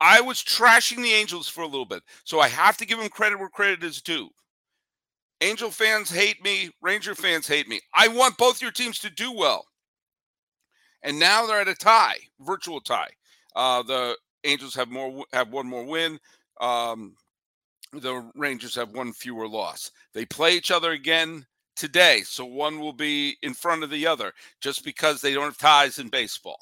I 0.00 0.20
was 0.20 0.38
trashing 0.38 0.99
the 0.99 1.12
Angels 1.12 1.49
for 1.49 1.62
a 1.62 1.66
little 1.66 1.87
bit, 1.87 2.04
so 2.23 2.38
I 2.38 2.46
have 2.49 2.76
to 2.76 2.87
give 2.87 2.99
them 2.99 3.08
credit 3.08 3.40
where 3.40 3.49
credit 3.49 3.82
is 3.82 4.00
due. 4.00 4.28
Angel 5.40 5.73
fans 5.73 6.08
hate 6.08 6.42
me, 6.44 6.70
Ranger 6.80 7.16
fans 7.16 7.49
hate 7.49 7.66
me. 7.66 7.80
I 7.94 8.06
want 8.06 8.38
both 8.38 8.62
your 8.62 8.70
teams 8.70 9.00
to 9.00 9.11
do 9.11 9.32
well. 9.32 9.66
And 11.04 11.18
now 11.18 11.46
they're 11.46 11.61
at 11.61 11.68
a 11.68 11.75
tie, 11.75 12.18
virtual 12.40 12.80
tie. 12.80 13.11
Uh, 13.54 13.82
the 13.82 14.16
Angels 14.42 14.75
have 14.75 14.90
more 14.90 15.25
have 15.32 15.50
one 15.52 15.68
more 15.68 15.84
win. 15.84 16.18
Um, 16.61 17.14
the 17.92 18.28
Rangers 18.34 18.75
have 18.75 18.90
one 18.90 19.12
fewer 19.12 19.46
loss. 19.46 19.92
They 20.12 20.25
play 20.26 20.54
each 20.54 20.70
other 20.70 20.90
again 20.90 21.46
today, 21.76 22.23
so 22.25 22.44
one 22.44 22.80
will 22.80 22.92
be 22.92 23.37
in 23.42 23.54
front 23.54 23.84
of 23.84 23.90
the 23.90 24.06
other 24.06 24.32
just 24.61 24.84
because 24.84 25.20
they 25.20 25.34
don't 25.34 25.44
have 25.44 25.58
ties 25.58 25.99
in 25.99 26.08
baseball. 26.08 26.58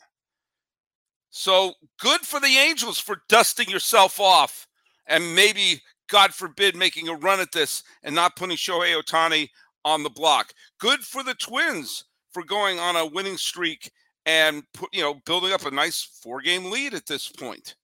So 1.31 1.73
good 1.99 2.21
for 2.21 2.41
the 2.41 2.59
Angels 2.59 2.99
for 2.99 3.23
dusting 3.29 3.71
yourself 3.71 4.21
off 4.21 4.67
and 5.07 5.35
maybe 5.35 5.81
God 6.09 6.35
forbid, 6.35 6.77
making 6.77 7.09
a 7.09 7.15
run 7.15 7.41
at 7.41 7.53
this 7.53 7.83
and 8.03 8.15
not 8.15 8.37
putting 8.37 8.57
Shohei 8.57 9.01
Ohtani 9.01 9.49
on 9.85 10.03
the 10.03 10.11
block. 10.11 10.53
Good 10.79 11.01
for 11.01 11.23
the 11.23 11.35
Twins 11.35 12.05
for 12.33 12.45
going 12.45 12.79
on 12.79 12.97
a 12.97 13.07
winning 13.07 13.39
streak 13.39 13.91
and 14.27 14.63
put, 14.73 14.95
you 14.95 15.03
know, 15.03 15.15
building 15.27 15.53
up 15.53 15.67
a 15.67 15.71
nice 15.71 16.03
four-game 16.03 16.71
lead 16.71 16.95
at 16.95 17.07
this 17.07 17.29
point. 17.29 17.75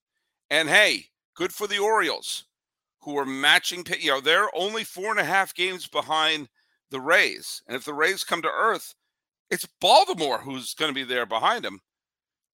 And 0.50 0.68
hey, 0.68 1.06
good 1.34 1.52
for 1.52 1.66
the 1.66 1.78
Orioles, 1.78 2.44
who 3.02 3.18
are 3.18 3.26
matching. 3.26 3.84
You 3.98 4.10
know, 4.10 4.20
they're 4.20 4.54
only 4.54 4.84
four 4.84 5.10
and 5.10 5.20
a 5.20 5.24
half 5.24 5.54
games 5.54 5.86
behind 5.86 6.48
the 6.90 7.00
Rays, 7.00 7.62
and 7.66 7.76
if 7.76 7.84
the 7.84 7.92
Rays 7.92 8.24
come 8.24 8.40
to 8.40 8.48
earth, 8.48 8.94
it's 9.50 9.68
Baltimore 9.80 10.38
who's 10.38 10.74
going 10.74 10.90
to 10.90 10.94
be 10.94 11.04
there 11.04 11.26
behind 11.26 11.64
them. 11.64 11.80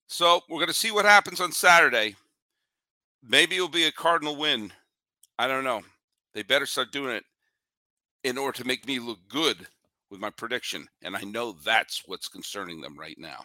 So 0.08 0.40
we're 0.48 0.58
going 0.58 0.68
to 0.68 0.74
see 0.74 0.90
what 0.90 1.04
happens 1.04 1.40
on 1.40 1.52
Saturday. 1.52 2.16
Maybe 3.22 3.56
it'll 3.56 3.68
be 3.68 3.86
a 3.86 3.92
Cardinal 3.92 4.36
win. 4.36 4.72
I 5.38 5.46
don't 5.46 5.64
know. 5.64 5.82
They 6.34 6.42
better 6.42 6.66
start 6.66 6.92
doing 6.92 7.14
it 7.14 7.24
in 8.22 8.36
order 8.38 8.56
to 8.58 8.66
make 8.66 8.86
me 8.86 8.98
look 8.98 9.18
good 9.28 9.66
with 10.10 10.20
my 10.20 10.30
prediction. 10.30 10.88
And 11.02 11.16
I 11.16 11.22
know 11.22 11.52
that's 11.64 12.02
what's 12.06 12.28
concerning 12.28 12.80
them 12.80 12.98
right 12.98 13.18
now. 13.18 13.44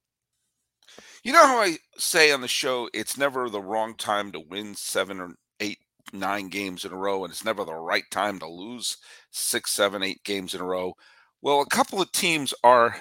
You 1.23 1.33
know 1.33 1.45
how 1.45 1.61
I 1.61 1.77
say 1.97 2.31
on 2.31 2.41
the 2.41 2.47
show, 2.47 2.89
it's 2.93 3.15
never 3.17 3.47
the 3.47 3.61
wrong 3.61 3.93
time 3.95 4.31
to 4.31 4.39
win 4.39 4.73
seven 4.73 5.19
or 5.19 5.35
eight, 5.59 5.77
nine 6.11 6.47
games 6.47 6.83
in 6.83 6.91
a 6.91 6.97
row, 6.97 7.23
and 7.23 7.31
it's 7.31 7.45
never 7.45 7.63
the 7.63 7.75
right 7.75 8.09
time 8.09 8.39
to 8.39 8.47
lose 8.47 8.97
six, 9.29 9.71
seven, 9.71 10.01
eight 10.01 10.23
games 10.23 10.55
in 10.55 10.61
a 10.61 10.65
row. 10.65 10.95
Well, 11.41 11.61
a 11.61 11.67
couple 11.67 12.01
of 12.01 12.11
teams 12.11 12.55
are 12.63 12.95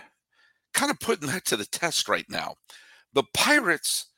kind 0.75 0.91
of 0.91 1.00
putting 1.00 1.29
that 1.29 1.47
to 1.47 1.57
the 1.57 1.65
test 1.65 2.09
right 2.11 2.27
now. 2.29 2.57
The 3.15 3.25
Pirates 3.33 4.09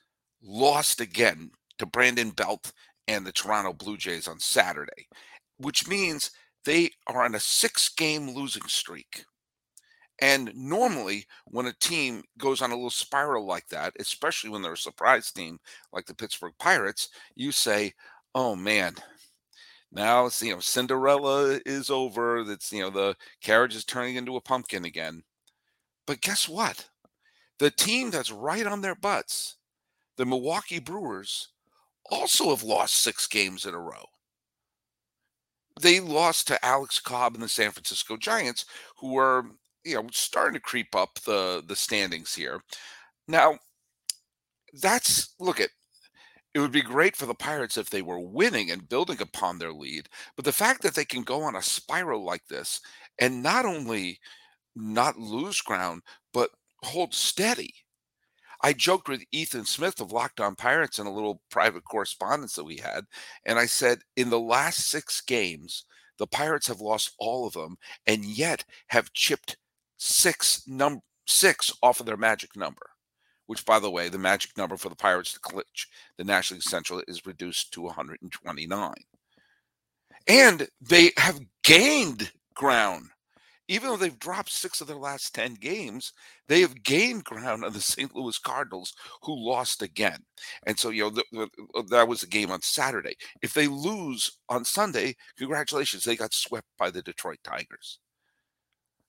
lost 0.43 1.01
again 1.01 1.53
to 1.79 1.87
Brandon 1.87 2.31
Belt 2.31 2.73
and 3.07 3.25
the 3.25 3.33
Toronto 3.33 3.73
Blue 3.73 3.97
Jays 3.97 4.27
on 4.27 4.41
Saturday, 4.41 5.07
which 5.59 5.87
means 5.87 6.33
they 6.65 6.91
are 7.07 7.25
on 7.25 7.37
a 7.37 7.41
six 7.41 7.89
game 7.89 8.31
losing 8.31 8.67
streak. 8.67 9.27
And 10.23 10.53
normally, 10.55 11.27
when 11.47 11.67
a 11.67 11.73
team 11.73 12.23
goes 12.39 12.63
on 12.63 12.71
a 12.71 12.77
little 12.77 12.91
spiral 12.91 13.45
like 13.45 13.67
that, 13.71 13.93
especially 13.99 14.51
when 14.51 14.63
they're 14.63 14.75
a 14.75 14.79
surprise 14.79 15.33
team 15.33 15.59
like 15.93 16.07
the 16.07 16.15
Pittsburgh 16.15 16.53
Pirates, 16.61 17.09
you 17.35 17.51
say, 17.51 17.93
oh 18.33 18.55
man, 18.55 18.95
now 19.91 20.31
you 20.41 20.53
know, 20.53 20.61
Cinderella 20.61 21.59
is 21.67 21.91
over. 21.91 22.45
That's, 22.45 22.73
you 22.73 22.83
know, 22.83 22.91
the 22.91 23.17
carriage 23.43 23.75
is 23.75 23.85
turning 23.85 24.15
into 24.15 24.37
a 24.37 24.41
pumpkin 24.41 24.85
again. 24.85 25.25
But 26.07 26.21
guess 26.21 26.49
what? 26.49 26.89
The 27.59 27.73
team 27.73 28.13
that's 28.13 28.31
right 28.31 28.65
on 28.65 28.81
their 28.81 28.95
butts, 28.95 29.57
the 30.17 30.25
Milwaukee 30.25 30.79
Brewers, 30.79 31.49
also 32.13 32.51
have 32.51 32.63
lost 32.63 33.03
six 33.03 33.27
games 33.27 33.67
in 33.67 33.75
a 33.75 33.81
row. 33.81 34.05
They 35.81 35.99
lost 35.99 36.47
to 36.47 36.65
Alex 36.65 37.01
Cobb 37.01 37.35
and 37.35 37.43
the 37.43 37.49
San 37.49 37.73
Francisco 37.73 38.17
Giants, 38.17 38.67
who 38.99 39.19
are, 39.19 39.47
you 39.85 39.95
know, 39.97 40.07
starting 40.13 40.55
to 40.55 40.61
creep 40.61 40.95
up 40.95 41.15
the 41.27 41.63
the 41.67 41.77
standings 41.77 42.35
here. 42.35 42.63
Now, 43.29 43.59
that's 44.81 45.35
look 45.39 45.61
at 45.61 45.71
it 46.55 46.61
would 46.61 46.73
be 46.73 46.83
great 46.83 47.17
for 47.17 47.27
the 47.27 47.35
Pirates 47.35 47.77
if 47.79 47.91
they 47.91 48.03
were 48.03 48.21
winning 48.21 48.71
and 48.71 48.89
building 48.89 49.21
upon 49.23 49.59
their 49.59 49.73
lead, 49.73 50.09
but 50.37 50.45
the 50.45 50.53
fact 50.53 50.83
that 50.83 50.95
they 50.95 51.05
can 51.05 51.23
go 51.23 51.43
on 51.43 51.57
a 51.57 51.63
spiral 51.63 52.25
like 52.25 52.47
this 52.49 52.81
and 53.21 53.43
not 53.43 53.65
only 53.67 54.21
not 54.77 55.19
lose 55.19 55.61
ground, 55.63 56.03
but 56.35 56.51
hold 56.85 57.15
steady. 57.15 57.75
I 58.63 58.73
joked 58.73 59.09
with 59.09 59.25
Ethan 59.33 59.65
Smith 59.65 60.01
of 60.01 60.13
Locked 60.13 60.41
On 60.41 60.55
Pirates 60.55 60.99
in 60.99 61.07
a 61.07 61.13
little 61.13 61.43
private 61.51 61.85
correspondence 61.85 62.55
that 62.55 62.65
we 62.65 62.77
had. 62.77 63.05
And 63.45 63.59
I 63.59 63.67
said, 63.67 64.01
in 64.17 64.31
the 64.31 64.41
last 64.41 64.89
six 64.89 65.21
games, 65.21 65.85
the 66.19 66.27
Pirates 66.27 66.69
have 66.69 66.81
lost 66.81 67.15
all 67.19 67.47
of 67.47 67.55
them 67.55 67.77
and 68.07 68.25
yet 68.25 68.65
have 68.89 69.13
chipped 69.15 69.57
six 70.03 70.63
num 70.67 71.01
six 71.27 71.73
off 71.83 72.01
of 72.01 72.07
their 72.07 72.17
magic 72.17 72.57
number, 72.57 72.87
which 73.47 73.65
by 73.65 73.79
the 73.79 73.91
way, 73.91 74.09
the 74.09 74.19
magic 74.19 74.57
number 74.57 74.77
for 74.77 74.89
the 74.89 74.97
Pirates 74.97 75.33
to 75.33 75.41
clinch 75.41 75.89
the 76.19 76.25
National 76.25 76.57
League 76.57 76.65
Central 76.65 77.03
is 77.09 77.27
reduced 77.27 77.73
to 77.73 77.83
129. 77.83 78.95
And 80.29 80.69
they 80.81 81.11
have 81.17 81.41
gained 81.63 82.31
ground 82.55 83.09
even 83.73 83.89
though 83.89 83.97
they've 83.97 84.19
dropped 84.19 84.51
six 84.51 84.81
of 84.81 84.87
their 84.87 84.97
last 84.97 85.35
10 85.35 85.55
games, 85.55 86.13
they 86.47 86.61
have 86.61 86.83
gained 86.83 87.25
ground 87.25 87.65
on 87.65 87.73
the 87.73 87.81
St. 87.81 88.15
Louis 88.15 88.39
Cardinals, 88.39 88.93
who 89.23 89.35
lost 89.35 89.81
again. 89.81 90.19
And 90.67 90.79
so, 90.79 90.91
you 90.91 91.05
know, 91.05 91.11
the, 91.11 91.25
the, 91.33 91.49
uh, 91.75 91.83
that 91.89 92.07
was 92.07 92.23
a 92.23 92.29
game 92.29 92.51
on 92.51 92.61
Saturday. 92.61 93.17
If 93.41 93.55
they 93.55 93.69
lose 93.69 94.39
on 94.49 94.65
Sunday, 94.67 95.17
congratulations, 95.39 96.05
they 96.05 96.17
got 96.17 96.35
swept 96.35 96.67
by 96.79 96.91
the 96.91 97.01
Detroit 97.03 97.39
Tigers. 97.45 97.99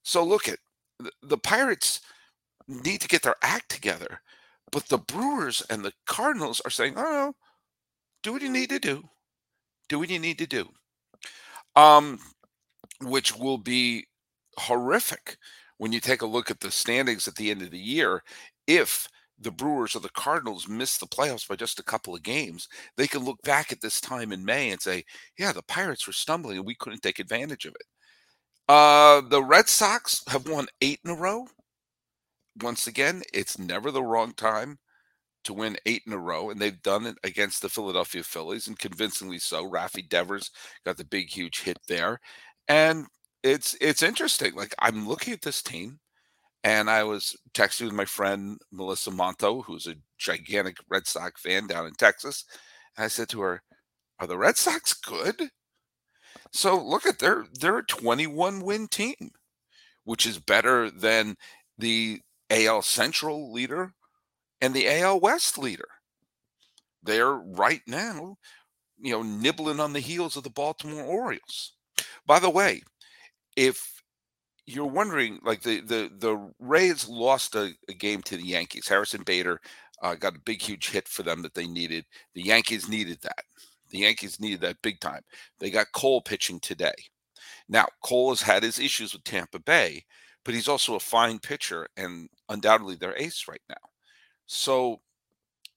So, 0.04 0.24
look 0.24 0.48
at 0.48 0.60
the, 1.22 1.38
Pirates 1.38 2.02
need 2.68 3.02
to 3.02 3.08
get 3.08 3.22
their 3.22 3.36
act 3.42 3.70
together, 3.70 4.22
but 4.72 4.88
the 4.88 4.98
Brewers 4.98 5.62
and 5.70 5.84
the 5.84 5.94
Cardinals 6.06 6.62
are 6.66 6.72
saying, 6.72 6.94
oh, 6.98 7.34
do 8.22 8.34
what 8.34 8.42
you 8.42 8.50
need 8.50 8.70
to 8.70 8.80
do. 8.80 9.04
Do 9.90 10.00
what 10.00 10.10
you 10.10 10.20
need 10.20 10.38
to 10.40 10.48
do. 10.48 10.70
Um, 11.76 12.20
which 13.02 13.36
will 13.36 13.58
be 13.58 14.06
horrific 14.58 15.38
when 15.78 15.92
you 15.92 16.00
take 16.00 16.22
a 16.22 16.28
look 16.28 16.50
at 16.50 16.60
the 16.60 16.72
standings 16.72 17.28
at 17.28 17.36
the 17.36 17.52
end 17.52 17.62
of 17.62 17.72
the 17.72 17.80
year. 17.80 18.24
If 18.68 19.08
the 19.40 19.52
Brewers 19.52 19.96
or 19.96 20.00
the 20.00 20.10
Cardinals 20.10 20.68
miss 20.68 20.98
the 20.98 21.08
playoffs 21.08 21.48
by 21.48 21.56
just 21.56 21.80
a 21.80 21.84
couple 21.84 22.16
of 22.16 22.24
games, 22.24 22.68
they 22.96 23.08
can 23.08 23.24
look 23.26 23.42
back 23.44 23.72
at 23.72 23.82
this 23.82 24.00
time 24.00 24.32
in 24.32 24.46
May 24.46 24.72
and 24.72 24.82
say, 24.82 25.04
yeah, 25.38 25.52
the 25.52 25.64
Pirates 25.64 26.08
were 26.08 26.14
stumbling 26.14 26.58
and 26.58 26.66
we 26.66 26.76
couldn't 26.76 27.02
take 27.02 27.20
advantage 27.20 27.66
of 27.66 27.76
it. 27.76 27.86
Uh, 28.68 29.22
the 29.22 29.44
Red 29.44 29.68
Sox 29.68 30.24
have 30.28 30.48
won 30.48 30.68
eight 30.82 31.00
in 31.04 31.12
a 31.12 31.16
row. 31.16 31.48
Once 32.62 32.88
again, 32.88 33.24
it's 33.34 33.58
never 33.60 33.92
the 33.92 34.04
wrong 34.04 34.34
time 34.34 34.80
to 35.44 35.54
win 35.54 35.78
eight 35.86 36.04
in 36.08 36.14
a 36.14 36.18
row, 36.18 36.50
and 36.50 36.62
they've 36.62 36.82
done 36.84 37.06
it 37.06 37.18
against 37.24 37.62
the 37.62 37.70
Philadelphia 37.70 38.24
Phillies, 38.24 38.68
and 38.68 38.80
convincingly 38.80 39.40
so. 39.40 39.70
Rafi 39.70 40.08
Devers 40.08 40.52
got 40.86 40.98
the 40.98 41.06
big, 41.06 41.30
huge 41.30 41.62
hit 41.62 41.80
there. 41.88 42.20
And 42.68 43.08
it's 43.44 43.76
it's 43.82 44.04
interesting. 44.04 44.56
Like 44.56 44.74
I'm 44.80 45.08
looking 45.08 45.34
at 45.34 45.42
this 45.42 45.62
team, 45.62 46.00
and 46.64 46.90
I 46.90 47.04
was 47.04 47.36
texting 47.54 47.86
with 47.86 47.94
my 47.94 48.06
friend 48.06 48.60
Melissa 48.72 49.12
Monto, 49.12 49.64
who's 49.66 49.88
a 49.88 49.96
gigantic 50.20 50.78
Red 50.90 51.08
Sox 51.08 51.42
fan 51.42 51.68
down 51.68 51.88
in 51.88 51.94
Texas. 51.96 52.46
And 52.98 53.06
I 53.06 53.10
said 53.10 53.30
to 53.30 53.42
her, 53.42 53.64
"Are 54.20 54.28
the 54.28 54.38
Red 54.38 54.58
Sox 54.58 54.94
good?" 54.94 55.50
So 56.54 56.82
look 56.82 57.06
at 57.06 57.20
they're 57.20 57.46
they're 57.60 57.80
a 57.80 57.86
21 57.86 58.62
win 58.62 58.88
team, 58.88 59.32
which 60.04 60.26
is 60.26 60.40
better 60.40 60.92
than 60.92 61.36
the 61.78 62.22
AL 62.50 62.84
Central 62.84 63.52
leader 63.52 63.94
and 64.62 64.74
the 64.74 64.88
AL 65.02 65.20
West 65.20 65.58
leader. 65.58 65.88
They're 67.02 67.34
right 67.34 67.82
now, 67.88 68.38
you 69.00 69.12
know, 69.12 69.24
nibbling 69.24 69.80
on 69.80 69.94
the 69.94 70.00
heels 70.00 70.38
of 70.38 70.44
the 70.44 70.50
Baltimore 70.50 71.04
Orioles. 71.04 71.74
By 72.26 72.40
the 72.40 72.50
way, 72.50 72.84
if 73.58 74.02
you're 74.66 74.86
wondering, 74.86 75.40
like 75.44 75.62
the 75.64 75.82
the 75.82 76.12
the 76.20 76.52
Rays 76.60 77.08
lost 77.10 77.56
a, 77.56 77.72
a 77.90 77.94
game 77.94 78.22
to 78.24 78.38
the 78.38 78.46
Yankees. 78.46 78.88
Harrison 78.88 79.24
Bader 79.24 79.60
uh, 80.02 80.16
got 80.16 80.36
a 80.36 80.40
big, 80.40 80.62
huge 80.62 80.90
hit 80.90 81.08
for 81.08 81.24
them 81.24 81.42
that 81.42 81.54
they 81.54 81.68
needed. 81.68 82.06
The 82.36 82.44
Yankees 82.44 82.88
needed 82.88 83.20
that. 83.24 83.44
The 83.94 84.00
Yankees 84.00 84.40
needed 84.40 84.62
that 84.62 84.82
big 84.82 85.00
time. 85.00 85.22
They 85.60 85.70
got 85.70 85.92
Cole 85.94 86.20
pitching 86.20 86.60
today. 86.60 86.96
Now 87.70 87.86
Cole 88.04 88.32
has 88.32 88.42
had 88.42 88.64
his 88.64 88.80
issues 88.80 89.14
with 89.14 89.24
Tampa 89.24 89.60
Bay, 89.60 90.04
but 90.44 90.56
he's 90.56 90.68
also 90.68 90.96
a 90.96 91.00
fine 91.00 91.38
pitcher 91.38 91.88
and 91.96 92.28
undoubtedly 92.50 92.96
their 92.96 93.16
ace 93.16 93.46
right 93.48 93.62
now. 93.70 93.76
So 94.48 95.00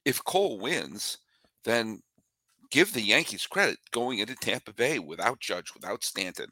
if 0.07 0.25
Cole 0.25 0.59
wins, 0.59 1.19
then 1.65 2.01
give 2.71 2.95
the 2.95 3.03
Yankees 3.03 3.47
credit 3.47 3.79
going 3.91 4.21
into 4.21 4.35
Tampa 4.37 4.73
Bay 4.73 4.99
without 4.99 5.39
Judge, 5.39 5.75
without 5.75 6.03
Stanton, 6.03 6.49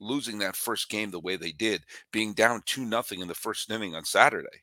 losing 0.00 0.38
that 0.38 0.56
first 0.56 0.88
game 0.88 1.10
the 1.10 1.20
way 1.20 1.36
they 1.36 1.52
did, 1.52 1.82
being 2.10 2.32
down 2.32 2.62
two 2.64 2.86
nothing 2.86 3.20
in 3.20 3.28
the 3.28 3.34
first 3.34 3.70
inning 3.70 3.94
on 3.94 4.04
Saturday. 4.06 4.62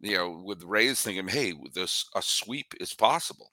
You 0.00 0.18
know, 0.18 0.42
with 0.44 0.64
Rays 0.64 1.00
thinking, 1.00 1.28
hey, 1.28 1.54
this 1.74 2.04
a 2.14 2.20
sweep 2.20 2.74
is 2.78 2.92
possible. 2.92 3.52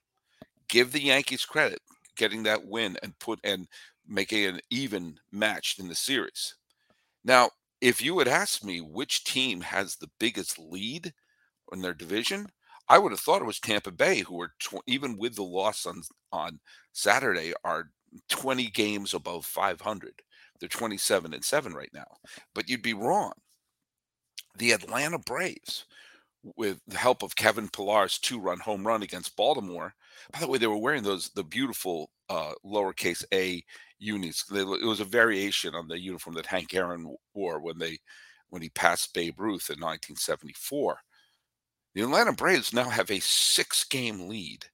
Give 0.67 0.91
the 0.91 1.01
Yankees 1.01 1.45
credit 1.45 1.79
getting 2.19 2.43
that 2.43 2.67
win 2.67 2.97
and 3.01 3.17
put 3.17 3.39
and 3.43 3.67
making 4.07 4.45
an 4.45 4.59
even 4.69 5.17
match 5.31 5.77
in 5.79 5.87
the 5.87 5.95
series. 5.95 6.55
Now, 7.23 7.49
if 7.81 8.01
you 8.01 8.19
had 8.19 8.27
asked 8.27 8.63
me 8.63 8.81
which 8.81 9.23
team 9.23 9.61
has 9.61 9.95
the 9.95 10.09
biggest 10.19 10.59
lead 10.59 11.13
in 11.71 11.81
their 11.81 11.93
division, 11.95 12.47
I 12.89 12.99
would 12.99 13.11
have 13.11 13.21
thought 13.21 13.41
it 13.41 13.45
was 13.45 13.59
Tampa 13.59 13.91
Bay, 13.91 14.19
who 14.19 14.41
are 14.41 14.53
tw- 14.59 14.83
even 14.87 15.17
with 15.17 15.35
the 15.35 15.43
loss 15.43 15.85
on 15.85 16.01
on 16.31 16.59
Saturday 16.91 17.53
are 17.63 17.89
20 18.29 18.67
games 18.67 19.13
above 19.13 19.45
500. 19.45 20.13
They're 20.59 20.69
27 20.69 21.33
and 21.33 21.43
7 21.45 21.73
right 21.73 21.91
now. 21.93 22.17
But 22.53 22.69
you'd 22.69 22.81
be 22.81 22.93
wrong. 22.93 23.33
The 24.57 24.73
Atlanta 24.73 25.19
Braves, 25.19 25.85
with 26.55 26.79
the 26.87 26.97
help 26.97 27.23
of 27.23 27.35
Kevin 27.35 27.69
Pillar's 27.69 28.17
two-run 28.17 28.59
home 28.59 28.85
run 28.85 29.03
against 29.03 29.35
Baltimore. 29.35 29.93
By 30.31 30.39
the 30.39 30.47
way, 30.47 30.57
they 30.57 30.67
were 30.67 30.77
wearing 30.77 31.03
those 31.03 31.29
the 31.29 31.43
beautiful 31.43 32.11
uh, 32.29 32.53
lowercase 32.65 33.23
a 33.33 33.63
unis. 33.99 34.43
They, 34.45 34.61
it 34.61 34.85
was 34.85 34.99
a 34.99 35.05
variation 35.05 35.75
on 35.75 35.87
the 35.87 35.99
uniform 35.99 36.35
that 36.35 36.45
Hank 36.45 36.73
Aaron 36.73 37.15
wore 37.33 37.59
when 37.59 37.77
they 37.77 37.97
when 38.49 38.61
he 38.61 38.69
passed 38.69 39.13
Babe 39.13 39.39
Ruth 39.39 39.69
in 39.69 39.79
1974. 39.79 40.99
The 41.95 42.01
Atlanta 42.01 42.33
Braves 42.33 42.73
now 42.73 42.89
have 42.89 43.09
a 43.11 43.19
six-game 43.19 44.27
lead 44.27 44.65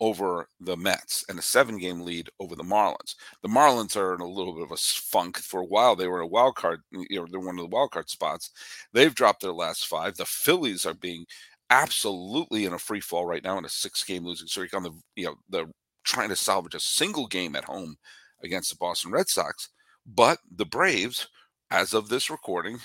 over 0.00 0.48
the 0.60 0.76
Mets 0.76 1.24
and 1.28 1.38
a 1.38 1.42
seven 1.42 1.78
game 1.78 2.00
lead 2.00 2.30
over 2.40 2.56
the 2.56 2.64
Marlins. 2.64 3.14
The 3.42 3.48
Marlins 3.48 3.96
are 3.96 4.14
in 4.14 4.20
a 4.20 4.26
little 4.26 4.54
bit 4.54 4.62
of 4.62 4.72
a 4.72 4.76
funk. 4.76 5.36
For 5.38 5.60
a 5.60 5.66
while, 5.66 5.94
they 5.94 6.08
were 6.08 6.20
a 6.20 6.26
wild 6.26 6.56
card, 6.56 6.80
you 6.90 7.06
know, 7.10 7.26
they're 7.30 7.38
one 7.38 7.58
of 7.58 7.70
the 7.70 7.76
wild 7.76 7.90
card 7.90 8.08
spots. 8.08 8.50
They've 8.92 9.14
dropped 9.14 9.42
their 9.42 9.52
last 9.52 9.86
five. 9.86 10.16
The 10.16 10.24
Phillies 10.24 10.86
are 10.86 10.94
being 10.94 11.26
absolutely 11.70 12.64
in 12.64 12.72
a 12.72 12.78
free 12.78 13.00
fall 13.00 13.26
right 13.26 13.44
now 13.44 13.58
in 13.58 13.64
a 13.64 13.68
six 13.68 14.04
game 14.04 14.24
losing 14.24 14.48
streak 14.48 14.74
on 14.74 14.82
the, 14.82 14.92
you 15.16 15.26
know, 15.26 15.36
the 15.48 15.66
trying 16.04 16.28
to 16.30 16.36
salvage 16.36 16.74
a 16.74 16.80
single 16.80 17.26
game 17.26 17.54
at 17.56 17.64
home 17.64 17.96
against 18.42 18.70
the 18.70 18.76
Boston 18.76 19.12
Red 19.12 19.28
Sox. 19.28 19.68
But 20.06 20.38
the 20.56 20.64
Braves, 20.66 21.28
as 21.70 21.94
of 21.94 22.08
this 22.08 22.30
recording, 22.30 22.78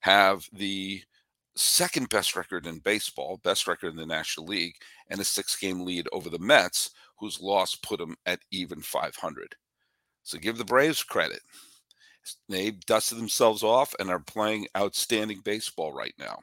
have 0.00 0.46
the 0.52 1.02
second 1.56 2.08
best 2.10 2.36
record 2.36 2.66
in 2.66 2.80
baseball, 2.80 3.40
best 3.42 3.66
record 3.66 3.90
in 3.90 3.96
the 3.96 4.06
National 4.06 4.46
League, 4.46 4.74
and 5.08 5.20
a 5.20 5.24
six 5.24 5.56
game 5.56 5.80
lead 5.84 6.06
over 6.12 6.28
the 6.28 6.38
Mets, 6.38 6.90
whose 7.18 7.40
loss 7.40 7.74
put 7.76 7.98
them 7.98 8.16
at 8.26 8.40
even 8.50 8.80
500. 8.82 9.54
So 10.22 10.38
give 10.38 10.58
the 10.58 10.64
Braves 10.64 11.02
credit. 11.02 11.40
They 12.48 12.72
dusted 12.86 13.18
themselves 13.18 13.62
off 13.62 13.94
and 13.98 14.10
are 14.10 14.20
playing 14.20 14.66
outstanding 14.76 15.40
baseball 15.44 15.92
right 15.92 16.14
now. 16.18 16.38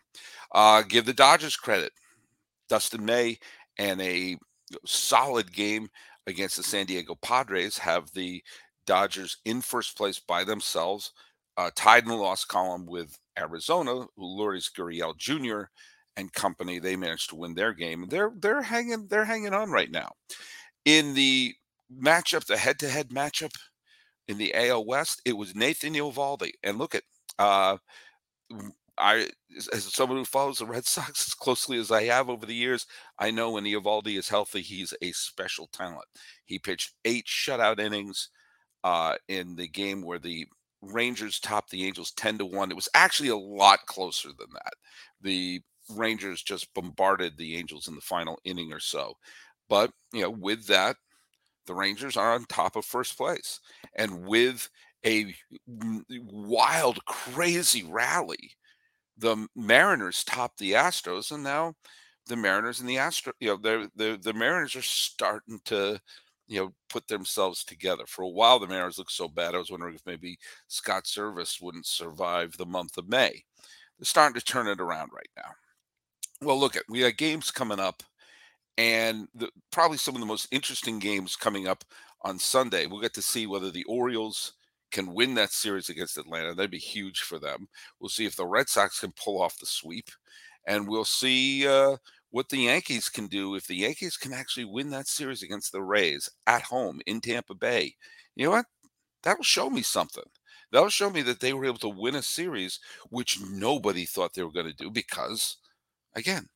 Uh, 0.54 0.84
give 0.84 1.06
the 1.06 1.14
Dodgers 1.14 1.56
credit. 1.56 1.92
Dustin 2.70 3.06
May 3.06 3.38
and 3.78 4.02
a 4.02 4.38
solid 4.86 5.52
game 5.52 5.90
against 6.28 6.58
the 6.58 6.64
San 6.64 6.86
Diego 6.86 7.16
Padres 7.16 7.78
have 7.78 8.12
the 8.14 8.44
Dodgers 8.86 9.38
in 9.46 9.62
first 9.62 9.98
place 9.98 10.20
by 10.20 10.44
themselves, 10.44 11.12
uh, 11.58 11.70
tied 11.76 12.04
in 12.04 12.10
the 12.10 12.16
loss 12.16 12.46
column 12.46 12.86
with 12.86 13.18
Arizona, 13.38 13.94
who 13.94 14.08
Lourdes 14.18 14.70
Gurriel 14.76 15.16
Jr. 15.18 15.64
and 16.18 16.32
company, 16.34 16.80
they 16.80 16.96
managed 16.96 17.30
to 17.30 17.36
win 17.36 17.54
their 17.54 17.74
game. 17.74 18.06
They're 18.10 18.32
they're 18.40 18.62
hanging 18.62 19.08
they're 19.08 19.26
hanging 19.26 19.54
on 19.54 19.72
right 19.72 19.92
now. 19.92 20.12
In 20.86 21.14
the 21.14 21.54
matchup, 22.02 22.46
the 22.46 22.58
head-to-head 22.58 23.10
matchup 23.10 23.54
in 24.28 24.38
the 24.38 24.54
AL 24.56 24.86
West, 24.86 25.22
it 25.26 25.34
was 25.34 25.56
Nathan 25.56 25.94
Eovaldi. 25.94 26.52
And 26.64 26.78
look 26.78 26.96
at 26.96 27.04
uh 27.40 27.78
I 28.98 29.30
as 29.74 29.84
someone 29.94 30.20
who 30.20 30.26
follows 30.26 30.60
the 30.60 30.66
Red 30.66 30.86
Sox 30.88 31.28
as 31.28 31.34
closely 31.34 31.78
as 31.80 31.92
I 31.92 32.04
have 32.04 32.30
over 32.30 32.46
the 32.46 32.54
years, 32.56 32.86
I 33.20 33.32
know 33.32 33.52
when 33.52 33.64
Eovaldi 33.64 34.18
is 34.18 34.30
healthy, 34.30 34.62
he's 34.62 34.94
a 35.02 35.12
special 35.14 35.68
talent. 35.68 36.06
He 36.46 36.60
pitched 36.60 36.94
eight 37.06 37.26
shutout 37.26 37.80
innings 37.80 38.30
uh, 38.84 39.16
in 39.30 39.56
the 39.56 39.68
game 39.68 40.04
where 40.04 40.20
the 40.20 40.48
Rangers 40.82 41.40
topped 41.40 41.72
the 41.72 41.86
Angels 41.86 42.12
10 42.14 42.40
to 42.40 42.46
1. 42.46 42.72
It 42.72 42.76
was 42.76 42.90
actually 42.96 43.30
a 43.30 43.38
lot 43.38 43.86
closer 43.88 44.30
than 44.30 44.50
that. 44.54 44.74
The 45.22 45.62
Rangers 45.90 46.44
just 46.44 46.74
bombarded 46.74 47.38
the 47.38 47.58
Angels 47.58 47.88
in 47.88 47.96
the 47.96 48.02
final 48.02 48.40
inning 48.46 48.74
or 48.74 48.80
so. 48.80 49.16
But, 49.70 49.92
you 50.14 50.22
know, 50.22 50.30
with 50.32 50.68
that, 50.68 50.98
the 51.66 51.76
Rangers 51.76 52.18
are 52.18 52.34
on 52.34 52.46
top 52.46 52.76
of 52.76 52.86
first 52.86 53.18
place. 53.18 53.60
And 53.96 54.26
with 54.26 54.70
a 55.06 55.34
wild, 56.10 57.04
crazy 57.06 57.84
rally, 57.84 58.52
the 59.18 59.48
Mariners 59.56 60.24
topped 60.24 60.60
the 60.60 60.74
Astros, 60.74 61.32
and 61.32 61.44
now 61.44 61.76
the 62.28 62.36
Mariners 62.36 62.80
and 62.80 62.90
the 62.90 62.96
Astros, 62.96 63.34
you 63.40 63.50
know, 63.50 63.58
the 63.58 63.90
the 63.96 64.18
the 64.22 64.34
Mariners 64.34 64.76
are 64.76 64.82
starting 64.82 65.60
to 65.66 66.00
you 66.48 66.60
know, 66.60 66.74
put 66.90 67.08
themselves 67.08 67.64
together. 67.64 68.04
For 68.06 68.24
a 68.24 68.30
while, 68.30 68.60
the 68.60 68.68
Mariners 68.68 68.98
looked 68.98 69.12
so 69.12 69.28
bad. 69.28 69.56
I 69.56 69.60
was 69.60 69.72
wondering 69.72 69.96
if 69.96 70.06
maybe 70.06 70.38
Scott 70.68 71.06
Servais 71.06 71.62
wouldn't 71.62 71.86
survive 71.86 72.56
the 72.58 72.66
month 72.66 72.98
of 72.98 73.10
May. 73.10 73.44
They're 73.98 74.06
starting 74.06 74.40
to 74.40 74.46
turn 74.46 74.68
it 74.68 74.82
around 74.82 75.12
right 75.14 75.30
now. 75.38 75.52
Well, 76.42 76.60
look 76.60 76.76
at 76.76 76.84
we 76.90 77.00
got 77.00 77.18
games 77.18 77.52
coming 77.52 77.80
up, 77.80 78.04
and 78.78 79.28
the, 79.36 79.50
probably 79.72 79.98
some 79.98 80.16
of 80.16 80.22
the 80.22 80.28
most 80.28 80.48
interesting 80.52 81.00
games 81.00 81.36
coming 81.36 81.68
up 81.68 81.84
on 82.24 82.40
Sunday. 82.40 82.86
We'll 82.86 83.02
get 83.02 83.14
to 83.16 83.22
see 83.22 83.48
whether 83.48 83.72
the 83.72 83.84
Orioles 83.86 84.54
can 84.92 85.14
win 85.14 85.34
that 85.36 85.52
series 85.52 85.90
against 85.90 86.18
Atlanta. 86.18 86.54
That'd 86.54 86.72
be 86.72 86.78
huge 86.78 87.22
for 87.22 87.40
them. 87.40 87.68
We'll 88.00 88.10
see 88.10 88.26
if 88.26 88.36
the 88.36 88.46
Red 88.46 88.70
Sox 88.70 89.00
can 89.00 89.12
pull 89.12 89.42
off 89.42 89.60
the 89.60 89.66
sweep, 89.66 90.10
and 90.68 90.88
we'll 90.88 91.06
see 91.06 91.68
uh, 91.68 91.98
what 92.30 92.50
the 92.50 92.58
Yankees 92.58 93.10
can 93.10 93.28
do 93.28 93.56
if 93.56 93.68
the 93.68 93.76
Yankees 93.76 94.18
can 94.18 94.34
actually 94.34 94.66
win 94.66 94.90
that 94.92 95.08
series 95.08 95.44
against 95.44 95.72
the 95.72 95.82
Rays 95.82 96.30
at 96.48 96.62
home 96.62 97.02
in 97.06 97.22
Tampa 97.22 97.56
Bay. 97.56 97.96
You 98.36 98.46
know 98.46 98.52
what? 98.52 98.66
That'll 99.24 99.44
show 99.44 99.70
me 99.70 99.82
something. 99.82 100.24
That'll 100.72 100.90
show 100.90 101.10
me 101.10 101.22
that 101.24 101.40
they 101.40 101.54
were 101.54 101.66
able 101.66 101.78
to 101.78 101.90
win 101.90 102.16
a 102.16 102.22
series 102.22 102.80
which 103.10 103.40
nobody 103.42 104.06
thought 104.06 104.34
they 104.34 104.44
were 104.44 104.52
going 104.52 104.66
to 104.66 104.74
do 104.74 104.90
because, 104.90 105.58
again, 106.16 106.48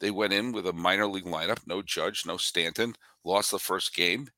they 0.00 0.10
went 0.10 0.32
in 0.32 0.52
with 0.52 0.66
a 0.66 0.72
minor 0.72 1.06
league 1.06 1.24
lineup, 1.24 1.66
no 1.66 1.82
Judge, 1.82 2.24
no 2.26 2.36
Stanton, 2.36 2.94
lost 3.24 3.50
the 3.50 3.58
first 3.58 3.94
game. 3.94 4.28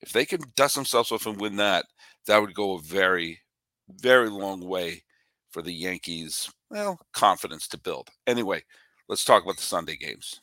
If 0.00 0.12
they 0.12 0.24
can 0.24 0.40
dust 0.56 0.74
themselves 0.74 1.12
off 1.12 1.26
and 1.26 1.40
win 1.40 1.56
that, 1.56 1.86
that 2.26 2.40
would 2.40 2.54
go 2.54 2.74
a 2.74 2.80
very, 2.80 3.40
very 3.88 4.28
long 4.28 4.60
way 4.60 5.02
for 5.50 5.62
the 5.62 5.72
Yankees, 5.72 6.50
well, 6.70 6.98
confidence 7.12 7.68
to 7.68 7.78
build. 7.78 8.10
Anyway, 8.26 8.62
let's 9.08 9.24
talk 9.24 9.42
about 9.42 9.56
the 9.56 9.62
Sunday 9.62 9.96
games. 9.96 10.40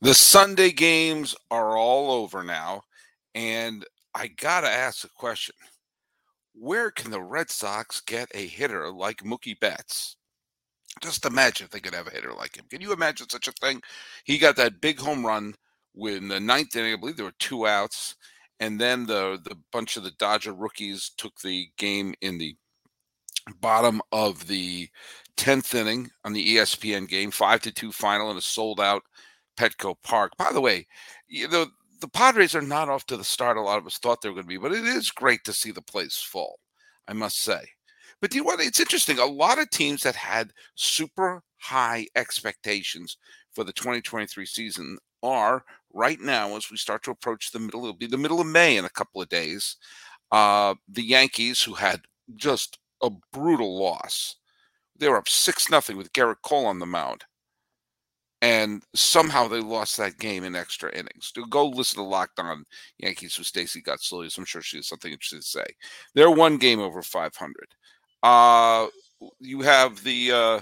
The 0.00 0.14
Sunday 0.14 0.72
games 0.72 1.34
are 1.50 1.76
all 1.76 2.10
over 2.10 2.42
now, 2.42 2.82
and 3.34 3.84
I 4.14 4.28
got 4.28 4.62
to 4.62 4.68
ask 4.68 5.04
a 5.04 5.08
question. 5.08 5.54
Where 6.54 6.90
can 6.90 7.10
the 7.10 7.22
Red 7.22 7.50
Sox 7.50 8.00
get 8.00 8.28
a 8.34 8.46
hitter 8.46 8.90
like 8.90 9.18
Mookie 9.18 9.58
Betts? 9.58 10.16
Just 11.00 11.24
imagine 11.24 11.64
if 11.64 11.70
they 11.70 11.80
could 11.80 11.94
have 11.94 12.06
a 12.06 12.10
hitter 12.10 12.32
like 12.32 12.56
him. 12.56 12.66
Can 12.70 12.80
you 12.80 12.92
imagine 12.92 13.28
such 13.28 13.48
a 13.48 13.52
thing? 13.52 13.80
He 14.24 14.38
got 14.38 14.56
that 14.56 14.80
big 14.80 15.00
home 15.00 15.24
run 15.24 15.54
when 15.94 16.28
the 16.28 16.40
ninth 16.40 16.76
inning, 16.76 16.92
I 16.92 16.96
believe 16.96 17.16
there 17.16 17.26
were 17.26 17.32
two 17.38 17.66
outs, 17.66 18.14
and 18.60 18.80
then 18.80 19.06
the 19.06 19.40
the 19.42 19.56
bunch 19.72 19.96
of 19.96 20.04
the 20.04 20.12
Dodger 20.12 20.52
rookies 20.52 21.10
took 21.16 21.40
the 21.40 21.68
game 21.76 22.14
in 22.20 22.38
the 22.38 22.56
bottom 23.60 24.00
of 24.12 24.46
the 24.46 24.88
10th 25.36 25.74
inning 25.74 26.10
on 26.24 26.32
the 26.32 26.56
ESPN 26.56 27.08
game, 27.08 27.30
5 27.30 27.60
to 27.62 27.72
2 27.72 27.92
final 27.92 28.30
in 28.30 28.36
a 28.36 28.40
sold 28.40 28.80
out 28.80 29.02
Petco 29.56 29.96
Park. 30.02 30.32
By 30.36 30.52
the 30.52 30.60
way, 30.60 30.86
you 31.28 31.48
know, 31.48 31.66
the 32.00 32.08
Padres 32.08 32.54
are 32.54 32.62
not 32.62 32.88
off 32.88 33.06
to 33.06 33.16
the 33.16 33.24
start 33.24 33.56
a 33.56 33.60
lot 33.60 33.78
of 33.78 33.86
us 33.86 33.98
thought 33.98 34.20
they 34.22 34.28
were 34.28 34.34
going 34.34 34.44
to 34.44 34.48
be, 34.48 34.58
but 34.58 34.72
it 34.72 34.84
is 34.84 35.10
great 35.10 35.44
to 35.44 35.52
see 35.52 35.70
the 35.70 35.82
place 35.82 36.16
full, 36.16 36.58
I 37.08 37.12
must 37.12 37.38
say. 37.38 37.60
But 38.22 38.30
do 38.30 38.38
you 38.38 38.44
want 38.44 38.62
it's 38.62 38.80
interesting. 38.80 39.18
A 39.18 39.26
lot 39.26 39.60
of 39.60 39.70
teams 39.70 40.04
that 40.04 40.16
had 40.16 40.52
super 40.76 41.42
high 41.58 42.06
expectations 42.16 43.18
for 43.52 43.64
the 43.64 43.74
2023 43.74 44.46
season 44.46 44.98
are 45.22 45.64
right 45.92 46.20
now, 46.20 46.56
as 46.56 46.70
we 46.70 46.78
start 46.78 47.02
to 47.04 47.10
approach 47.10 47.52
the 47.52 47.60
middle, 47.60 47.82
it'll 47.82 47.94
be 47.94 48.06
the 48.06 48.16
middle 48.18 48.40
of 48.40 48.46
May 48.46 48.78
in 48.78 48.86
a 48.86 48.90
couple 48.90 49.20
of 49.20 49.28
days. 49.28 49.76
Uh, 50.32 50.74
the 50.88 51.02
Yankees, 51.04 51.62
who 51.62 51.74
had 51.74 52.00
just 52.36 52.78
a 53.02 53.10
brutal 53.34 53.78
loss 53.78 54.36
they 54.98 55.08
were 55.08 55.16
up 55.16 55.28
six 55.28 55.70
nothing 55.70 55.96
with 55.96 56.12
Gerrit 56.12 56.42
Cole 56.42 56.66
on 56.66 56.78
the 56.78 56.86
mound, 56.86 57.24
and 58.40 58.82
somehow 58.94 59.48
they 59.48 59.60
lost 59.60 59.96
that 59.96 60.18
game 60.18 60.44
in 60.44 60.56
extra 60.56 60.92
innings. 60.92 61.32
Go 61.50 61.68
listen 61.68 61.96
to 61.96 62.02
Locked 62.02 62.40
On 62.40 62.64
Yankees 62.98 63.38
with 63.38 63.46
Stacey 63.46 63.80
Gotsulias. 63.82 64.36
I'm 64.38 64.44
sure 64.44 64.62
she 64.62 64.78
has 64.78 64.88
something 64.88 65.12
interesting 65.12 65.40
to 65.40 65.46
say. 65.46 65.64
They're 66.14 66.30
one 66.30 66.56
game 66.58 66.80
over 66.80 67.02
500. 67.02 67.54
Uh, 68.22 68.86
you 69.40 69.62
have 69.62 70.02
the 70.04 70.32
uh, 70.32 70.60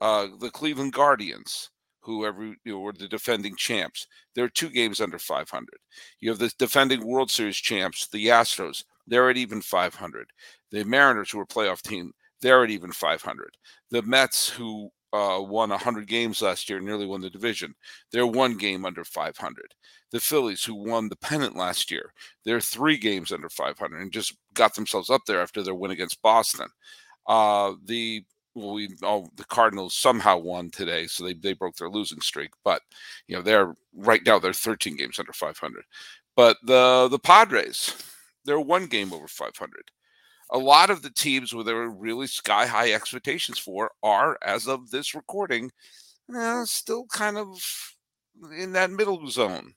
uh, 0.00 0.28
the 0.38 0.50
Cleveland 0.50 0.92
Guardians, 0.92 1.70
who 2.00 2.24
every 2.26 2.56
you 2.64 2.72
know, 2.72 2.80
were 2.80 2.92
the 2.92 3.08
defending 3.08 3.56
champs. 3.56 4.06
They're 4.34 4.48
two 4.48 4.70
games 4.70 5.00
under 5.00 5.18
500. 5.18 5.78
You 6.20 6.30
have 6.30 6.38
the 6.38 6.52
defending 6.58 7.06
World 7.06 7.30
Series 7.30 7.56
champs, 7.56 8.08
the 8.08 8.26
Astros. 8.26 8.84
They're 9.06 9.30
at 9.30 9.36
even 9.36 9.60
500. 9.60 10.28
The 10.70 10.84
Mariners, 10.84 11.30
who 11.30 11.40
are 11.40 11.44
a 11.44 11.46
playoff 11.46 11.82
team, 11.82 12.12
they're 12.40 12.64
at 12.64 12.70
even 12.70 12.92
500. 12.92 13.56
The 13.90 14.02
Mets, 14.02 14.48
who 14.48 14.90
uh, 15.12 15.40
won 15.42 15.70
100 15.70 16.06
games 16.06 16.42
last 16.42 16.68
year, 16.68 16.80
nearly 16.80 17.06
won 17.06 17.20
the 17.20 17.30
division. 17.30 17.74
They're 18.12 18.26
one 18.26 18.56
game 18.56 18.84
under 18.84 19.04
500. 19.04 19.74
The 20.12 20.20
Phillies, 20.20 20.64
who 20.64 20.74
won 20.74 21.08
the 21.08 21.16
pennant 21.16 21.56
last 21.56 21.90
year, 21.90 22.12
they're 22.44 22.60
three 22.60 22.96
games 22.96 23.32
under 23.32 23.48
500 23.48 24.00
and 24.00 24.12
just 24.12 24.36
got 24.54 24.74
themselves 24.74 25.10
up 25.10 25.22
there 25.26 25.40
after 25.40 25.62
their 25.62 25.74
win 25.74 25.90
against 25.90 26.22
Boston. 26.22 26.68
Uh, 27.26 27.74
the 27.84 28.24
well, 28.54 28.72
we 28.72 28.88
oh, 29.04 29.28
the 29.36 29.44
Cardinals 29.44 29.94
somehow 29.94 30.36
won 30.36 30.70
today, 30.70 31.06
so 31.06 31.24
they, 31.24 31.34
they 31.34 31.52
broke 31.52 31.76
their 31.76 31.88
losing 31.88 32.20
streak. 32.20 32.50
But 32.64 32.82
you 33.28 33.36
know 33.36 33.42
they're 33.42 33.74
right 33.94 34.20
now 34.26 34.40
they're 34.40 34.52
13 34.52 34.96
games 34.96 35.18
under 35.20 35.32
500. 35.32 35.84
But 36.36 36.56
the 36.64 37.08
the 37.08 37.18
Padres, 37.18 37.94
they're 38.44 38.60
one 38.60 38.86
game 38.86 39.12
over 39.12 39.28
500 39.28 39.90
a 40.50 40.58
lot 40.58 40.90
of 40.90 41.02
the 41.02 41.10
teams 41.10 41.54
where 41.54 41.64
there 41.64 41.76
were 41.76 41.90
really 41.90 42.26
sky 42.26 42.66
high 42.66 42.92
expectations 42.92 43.58
for 43.58 43.92
are, 44.02 44.38
as 44.42 44.66
of 44.66 44.90
this 44.90 45.14
recording, 45.14 45.70
eh, 46.34 46.64
still 46.64 47.06
kind 47.06 47.38
of 47.38 47.60
in 48.56 48.72
that 48.72 48.90
middle 48.90 49.28
zone. 49.28 49.74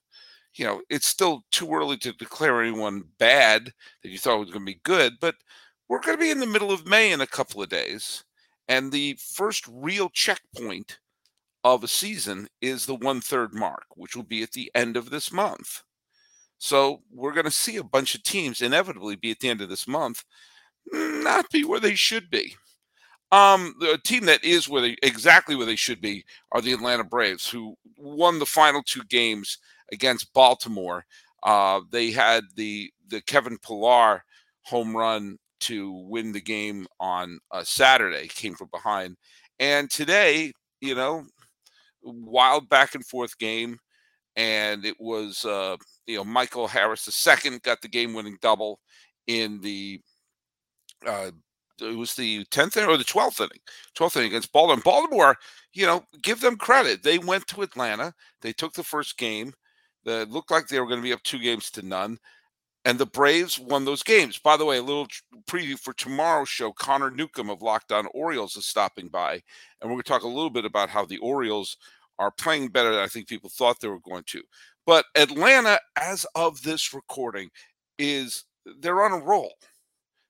You 0.55 0.65
know, 0.65 0.81
it's 0.89 1.07
still 1.07 1.43
too 1.51 1.73
early 1.73 1.97
to 1.97 2.13
declare 2.13 2.61
anyone 2.61 3.03
bad 3.17 3.71
that 4.01 4.09
you 4.09 4.17
thought 4.17 4.39
was 4.39 4.51
going 4.51 4.65
to 4.65 4.73
be 4.73 4.81
good, 4.83 5.13
but 5.19 5.35
we're 5.87 6.01
going 6.01 6.17
to 6.17 6.21
be 6.23 6.31
in 6.31 6.39
the 6.39 6.45
middle 6.45 6.71
of 6.71 6.87
May 6.87 7.11
in 7.11 7.21
a 7.21 7.27
couple 7.27 7.61
of 7.61 7.69
days. 7.69 8.23
And 8.67 8.91
the 8.91 9.17
first 9.19 9.65
real 9.67 10.09
checkpoint 10.09 10.99
of 11.63 11.83
a 11.83 11.87
season 11.87 12.47
is 12.61 12.85
the 12.85 12.95
one 12.95 13.21
third 13.21 13.53
mark, 13.53 13.85
which 13.95 14.15
will 14.15 14.23
be 14.23 14.43
at 14.43 14.51
the 14.51 14.71
end 14.75 14.95
of 14.95 15.09
this 15.09 15.31
month. 15.31 15.81
So 16.59 17.01
we're 17.11 17.33
going 17.33 17.45
to 17.45 17.51
see 17.51 17.77
a 17.77 17.83
bunch 17.83 18.15
of 18.15 18.23
teams 18.23 18.61
inevitably 18.61 19.17
be 19.17 19.31
at 19.31 19.39
the 19.39 19.49
end 19.49 19.61
of 19.61 19.69
this 19.69 19.87
month 19.87 20.23
not 20.91 21.49
be 21.49 21.63
where 21.63 21.79
they 21.79 21.95
should 21.95 22.29
be. 22.29 22.55
Um, 23.31 23.73
the 23.79 23.97
team 24.03 24.25
that 24.25 24.43
is 24.43 24.69
where 24.69 24.81
they 24.81 24.95
exactly 25.01 25.55
where 25.55 25.65
they 25.65 25.75
should 25.75 25.99
be 26.01 26.23
are 26.51 26.61
the 26.61 26.73
Atlanta 26.73 27.03
Braves, 27.03 27.49
who 27.49 27.75
won 27.97 28.37
the 28.37 28.45
final 28.45 28.83
two 28.83 29.03
games 29.09 29.57
against 29.91 30.33
Baltimore. 30.33 31.03
Uh, 31.41 31.81
they 31.91 32.11
had 32.11 32.43
the 32.55 32.91
the 33.07 33.21
Kevin 33.21 33.57
Pillar 33.57 34.23
home 34.61 34.95
run 34.95 35.37
to 35.61 35.91
win 36.07 36.31
the 36.31 36.41
game 36.41 36.85
on 36.99 37.39
a 37.51 37.65
Saturday, 37.65 38.27
came 38.27 38.53
from 38.53 38.69
behind, 38.71 39.17
and 39.59 39.89
today, 39.89 40.51
you 40.79 40.93
know, 40.93 41.25
wild 42.03 42.69
back 42.69 42.93
and 42.95 43.05
forth 43.05 43.37
game, 43.39 43.79
and 44.35 44.85
it 44.85 44.95
was 44.99 45.43
uh, 45.45 45.75
you 46.05 46.17
know 46.17 46.23
Michael 46.23 46.67
Harris 46.67 47.05
the 47.05 47.11
second 47.11 47.63
got 47.63 47.81
the 47.81 47.87
game 47.87 48.13
winning 48.13 48.37
double 48.41 48.79
in 49.27 49.59
the 49.61 49.99
uh, 51.05 51.31
it 51.81 51.97
was 51.97 52.15
the 52.15 52.45
10th 52.45 52.77
inning 52.77 52.89
or 52.89 52.97
the 52.97 53.03
12th 53.03 53.39
inning, 53.39 53.59
12th 53.97 54.17
inning 54.17 54.29
against 54.29 54.51
Baltimore. 54.51 54.81
Baltimore, 54.83 55.35
you 55.73 55.85
know, 55.85 56.03
give 56.21 56.41
them 56.41 56.55
credit. 56.55 57.03
They 57.03 57.17
went 57.17 57.47
to 57.47 57.61
Atlanta. 57.61 58.13
They 58.41 58.53
took 58.53 58.73
the 58.73 58.83
first 58.83 59.17
game. 59.17 59.53
That 60.05 60.29
looked 60.29 60.51
like 60.51 60.67
they 60.67 60.81
were 60.81 60.85
going 60.85 60.99
to 60.99 61.03
be 61.03 61.13
up 61.13 61.23
two 61.23 61.39
games 61.39 61.71
to 61.71 61.81
none. 61.81 62.17
And 62.83 62.99
the 62.99 63.05
Braves 63.05 63.57
won 63.57 63.85
those 63.85 64.03
games. 64.03 64.37
By 64.37 64.57
the 64.57 64.65
way, 64.65 64.77
a 64.77 64.83
little 64.83 65.07
preview 65.49 65.79
for 65.79 65.93
tomorrow's 65.93 66.49
show. 66.49 66.73
Connor 66.73 67.09
Newcomb 67.09 67.49
of 67.49 67.61
Locked 67.61 67.93
On 67.93 68.07
Orioles 68.13 68.57
is 68.57 68.65
stopping 68.65 69.07
by. 69.07 69.33
And 69.33 69.89
we're 69.89 69.91
going 69.91 70.01
to 70.01 70.09
talk 70.09 70.23
a 70.23 70.27
little 70.27 70.49
bit 70.49 70.65
about 70.65 70.89
how 70.89 71.05
the 71.05 71.19
Orioles 71.19 71.77
are 72.19 72.31
playing 72.31 72.67
better 72.67 72.91
than 72.91 72.99
I 72.99 73.07
think 73.07 73.29
people 73.29 73.49
thought 73.49 73.79
they 73.79 73.87
were 73.87 74.01
going 74.01 74.25
to. 74.27 74.41
But 74.85 75.05
Atlanta, 75.15 75.79
as 75.97 76.25
of 76.35 76.61
this 76.61 76.93
recording, 76.93 77.49
is 77.97 78.43
they're 78.79 79.03
on 79.03 79.13
a 79.13 79.23
roll. 79.23 79.53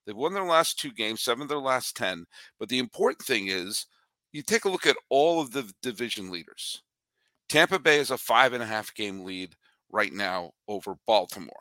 They've 0.06 0.16
won 0.16 0.34
their 0.34 0.44
last 0.44 0.80
two 0.80 0.92
games, 0.92 1.22
seven 1.22 1.44
of 1.44 1.50
their 1.50 1.60
last 1.60 1.96
10. 1.96 2.26
But 2.60 2.70
the 2.70 2.80
important 2.80 3.22
thing 3.26 3.48
is 3.48 3.86
you 4.32 4.42
take 4.42 4.66
a 4.66 4.70
look 4.70 4.86
at 4.86 4.98
all 5.10 5.39
of 5.39 5.52
the 5.52 5.72
division 5.82 6.30
leaders. 6.32 6.82
Tampa 7.50 7.80
Bay 7.80 8.00
is 8.00 8.12
a 8.12 8.18
five 8.18 8.54
and 8.54 8.63
a 8.63 8.66
half 8.68 8.94
game 8.96 9.24
lead 9.24 9.56
right 9.92 10.12
now 10.12 10.52
over 10.68 10.96
Baltimore. 11.06 11.54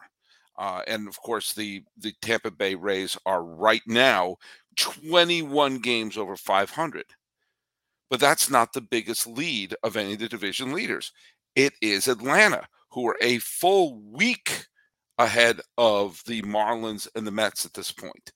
Uh, 0.59 0.83
and 0.87 1.09
of 1.09 1.21
course, 1.21 1.53
the, 1.53 1.83
the 1.99 2.13
Tampa 2.23 2.51
Bay 2.51 2.75
Rays 2.75 3.17
are 3.27 3.45
right 3.45 3.83
now 3.87 4.37
21 4.77 5.79
games 5.79 6.17
over 6.17 6.37
500. 6.37 7.05
But 8.11 8.21
that's 8.21 8.51
not 8.51 8.73
the 8.73 8.81
biggest 8.81 9.27
lead 9.27 9.75
of 9.83 9.97
any 9.97 10.15
of 10.15 10.19
the 10.19 10.29
division 10.29 10.73
leaders. 10.73 11.13
It 11.57 11.73
is 11.81 12.09
Atlanta, 12.09 12.67
who 12.91 13.09
are 13.09 13.17
a 13.23 13.39
full 13.39 14.01
week 14.03 14.67
ahead 15.23 15.61
of 15.79 16.23
the 16.27 16.43
Marlins 16.43 17.09
and 17.15 17.27
the 17.27 17.31
Mets 17.31 17.65
at 17.65 17.75
this 17.75 17.93
point. 17.93 18.33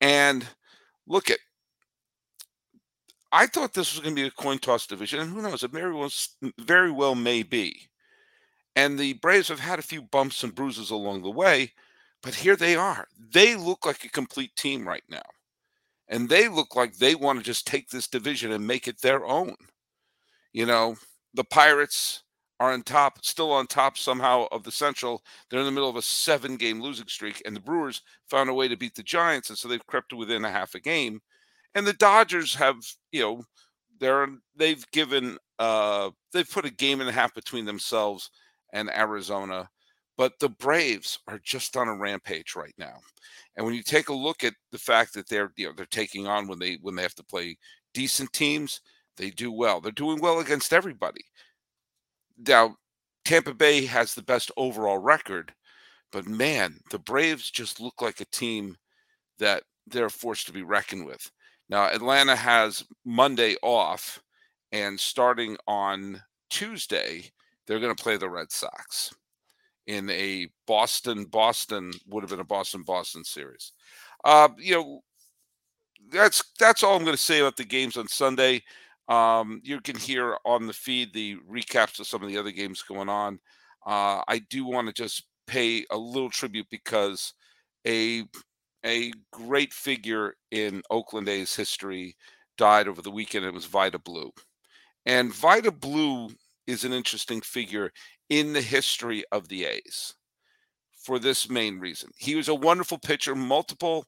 And 0.00 0.46
look 1.06 1.30
at 1.30 1.38
I 3.34 3.48
thought 3.48 3.74
this 3.74 3.92
was 3.92 4.00
going 4.00 4.14
to 4.14 4.22
be 4.22 4.28
a 4.28 4.30
coin 4.30 4.58
toss 4.58 4.86
division, 4.86 5.18
and 5.18 5.28
who 5.28 5.42
knows? 5.42 5.64
It 5.64 5.72
very 5.72 5.92
well, 5.92 6.10
very 6.60 6.92
well 6.92 7.16
may 7.16 7.42
be. 7.42 7.88
And 8.76 8.96
the 8.96 9.14
Braves 9.14 9.48
have 9.48 9.58
had 9.58 9.80
a 9.80 9.82
few 9.82 10.02
bumps 10.02 10.44
and 10.44 10.54
bruises 10.54 10.90
along 10.90 11.22
the 11.22 11.30
way, 11.30 11.72
but 12.22 12.36
here 12.36 12.54
they 12.54 12.76
are. 12.76 13.08
They 13.32 13.56
look 13.56 13.86
like 13.86 14.04
a 14.04 14.08
complete 14.08 14.54
team 14.54 14.86
right 14.86 15.02
now. 15.10 15.22
And 16.06 16.28
they 16.28 16.46
look 16.46 16.76
like 16.76 16.94
they 16.94 17.16
want 17.16 17.40
to 17.40 17.44
just 17.44 17.66
take 17.66 17.88
this 17.88 18.06
division 18.06 18.52
and 18.52 18.64
make 18.64 18.86
it 18.86 19.00
their 19.02 19.24
own. 19.24 19.56
You 20.52 20.66
know, 20.66 20.94
the 21.34 21.44
Pirates 21.44 22.22
are 22.60 22.72
on 22.72 22.82
top, 22.82 23.24
still 23.24 23.52
on 23.52 23.66
top 23.66 23.98
somehow 23.98 24.46
of 24.52 24.62
the 24.62 24.70
Central. 24.72 25.22
They're 25.50 25.60
in 25.60 25.66
the 25.66 25.72
middle 25.72 25.88
of 25.88 25.96
a 25.96 26.02
seven 26.02 26.56
game 26.56 26.80
losing 26.80 27.08
streak, 27.08 27.42
and 27.44 27.54
the 27.54 27.60
Brewers 27.60 28.02
found 28.28 28.48
a 28.48 28.54
way 28.54 28.68
to 28.68 28.76
beat 28.76 28.94
the 28.94 29.02
Giants, 29.02 29.48
and 29.50 29.58
so 29.58 29.68
they've 29.68 29.86
crept 29.86 30.12
within 30.12 30.44
a 30.44 30.50
half 30.50 30.74
a 30.74 30.80
game. 30.80 31.20
And 31.74 31.86
the 31.86 31.92
Dodgers 31.94 32.54
have, 32.54 32.76
you 33.12 33.22
know, 33.22 33.44
they're 34.00 34.28
they've 34.56 34.84
given 34.92 35.38
uh 35.58 36.10
they've 36.32 36.50
put 36.50 36.64
a 36.64 36.70
game 36.70 37.00
and 37.00 37.08
a 37.08 37.12
half 37.12 37.34
between 37.34 37.64
themselves 37.64 38.30
and 38.72 38.90
Arizona, 38.90 39.68
but 40.16 40.32
the 40.40 40.48
Braves 40.48 41.18
are 41.28 41.40
just 41.44 41.76
on 41.76 41.88
a 41.88 41.96
rampage 41.96 42.54
right 42.56 42.74
now. 42.78 42.94
And 43.56 43.64
when 43.64 43.74
you 43.74 43.82
take 43.82 44.08
a 44.08 44.14
look 44.14 44.44
at 44.44 44.54
the 44.72 44.78
fact 44.78 45.14
that 45.14 45.28
they're 45.28 45.52
you 45.56 45.66
know 45.66 45.72
they're 45.76 45.86
taking 45.86 46.26
on 46.26 46.48
when 46.48 46.58
they 46.58 46.78
when 46.82 46.94
they 46.96 47.02
have 47.02 47.14
to 47.16 47.24
play 47.24 47.56
decent 47.92 48.32
teams, 48.32 48.80
they 49.16 49.30
do 49.30 49.52
well. 49.52 49.80
They're 49.80 49.92
doing 49.92 50.20
well 50.20 50.40
against 50.40 50.72
everybody. 50.72 51.24
Now, 52.38 52.76
Tampa 53.24 53.54
Bay 53.54 53.86
has 53.86 54.14
the 54.14 54.22
best 54.22 54.50
overall 54.56 54.98
record, 54.98 55.52
but 56.12 56.26
man, 56.26 56.78
the 56.90 56.98
Braves 56.98 57.50
just 57.50 57.80
look 57.80 58.02
like 58.02 58.20
a 58.20 58.26
team 58.26 58.76
that 59.38 59.62
they're 59.86 60.10
forced 60.10 60.46
to 60.46 60.52
be 60.52 60.62
reckoned 60.62 61.06
with. 61.06 61.30
Now, 61.68 61.86
Atlanta 61.86 62.36
has 62.36 62.84
Monday 63.04 63.56
off, 63.62 64.22
and 64.72 64.98
starting 64.98 65.56
on 65.66 66.22
Tuesday, 66.50 67.30
they're 67.66 67.80
going 67.80 67.94
to 67.94 68.02
play 68.02 68.16
the 68.16 68.28
Red 68.28 68.52
Sox 68.52 69.14
in 69.86 70.08
a 70.10 70.48
Boston 70.66 71.24
Boston 71.24 71.92
would 72.08 72.22
have 72.22 72.30
been 72.30 72.40
a 72.40 72.44
Boston 72.44 72.82
Boston 72.82 73.24
series. 73.24 73.72
Uh, 74.24 74.48
you 74.58 74.74
know, 74.74 75.00
that's 76.10 76.42
that's 76.58 76.82
all 76.82 76.96
I'm 76.96 77.04
going 77.04 77.16
to 77.16 77.22
say 77.22 77.40
about 77.40 77.56
the 77.56 77.64
games 77.64 77.96
on 77.96 78.08
Sunday. 78.08 78.62
Um, 79.08 79.60
you 79.62 79.80
can 79.80 79.96
hear 79.96 80.36
on 80.44 80.66
the 80.66 80.72
feed 80.72 81.12
the 81.12 81.36
recaps 81.50 82.00
of 82.00 82.06
some 82.06 82.22
of 82.22 82.28
the 82.28 82.38
other 82.38 82.52
games 82.52 82.82
going 82.82 83.08
on. 83.08 83.38
Uh, 83.86 84.22
I 84.26 84.40
do 84.48 84.64
want 84.64 84.86
to 84.86 84.94
just 84.94 85.24
pay 85.46 85.84
a 85.90 85.96
little 85.96 86.30
tribute 86.30 86.66
because 86.70 87.34
a 87.86 88.24
a 88.84 89.12
great 89.32 89.72
figure 89.72 90.34
in 90.50 90.82
Oakland 90.90 91.28
A's 91.28 91.54
history 91.54 92.16
died 92.56 92.86
over 92.86 93.02
the 93.02 93.10
weekend. 93.10 93.44
It 93.44 93.54
was 93.54 93.66
Vida 93.66 93.98
Blue, 93.98 94.32
and 95.04 95.34
Vida 95.34 95.70
Blue 95.70 96.28
is 96.66 96.84
an 96.84 96.92
interesting 96.92 97.42
figure 97.42 97.92
in 98.30 98.54
the 98.54 98.62
history 98.62 99.22
of 99.32 99.48
the 99.48 99.66
A's 99.66 100.14
for 101.02 101.18
this 101.18 101.50
main 101.50 101.78
reason. 101.78 102.10
He 102.16 102.34
was 102.34 102.48
a 102.48 102.54
wonderful 102.54 102.98
pitcher, 102.98 103.34
multiple 103.34 104.06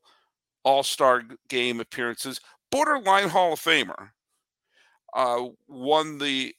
All 0.65 0.83
Star 0.83 1.23
game 1.51 1.81
appearances, 1.81 2.41
borderline 2.71 3.29
Hall 3.29 3.53
of 3.53 3.61
Famer 3.61 4.11
uh, 5.17 5.47
won 5.67 6.19
the 6.19 6.55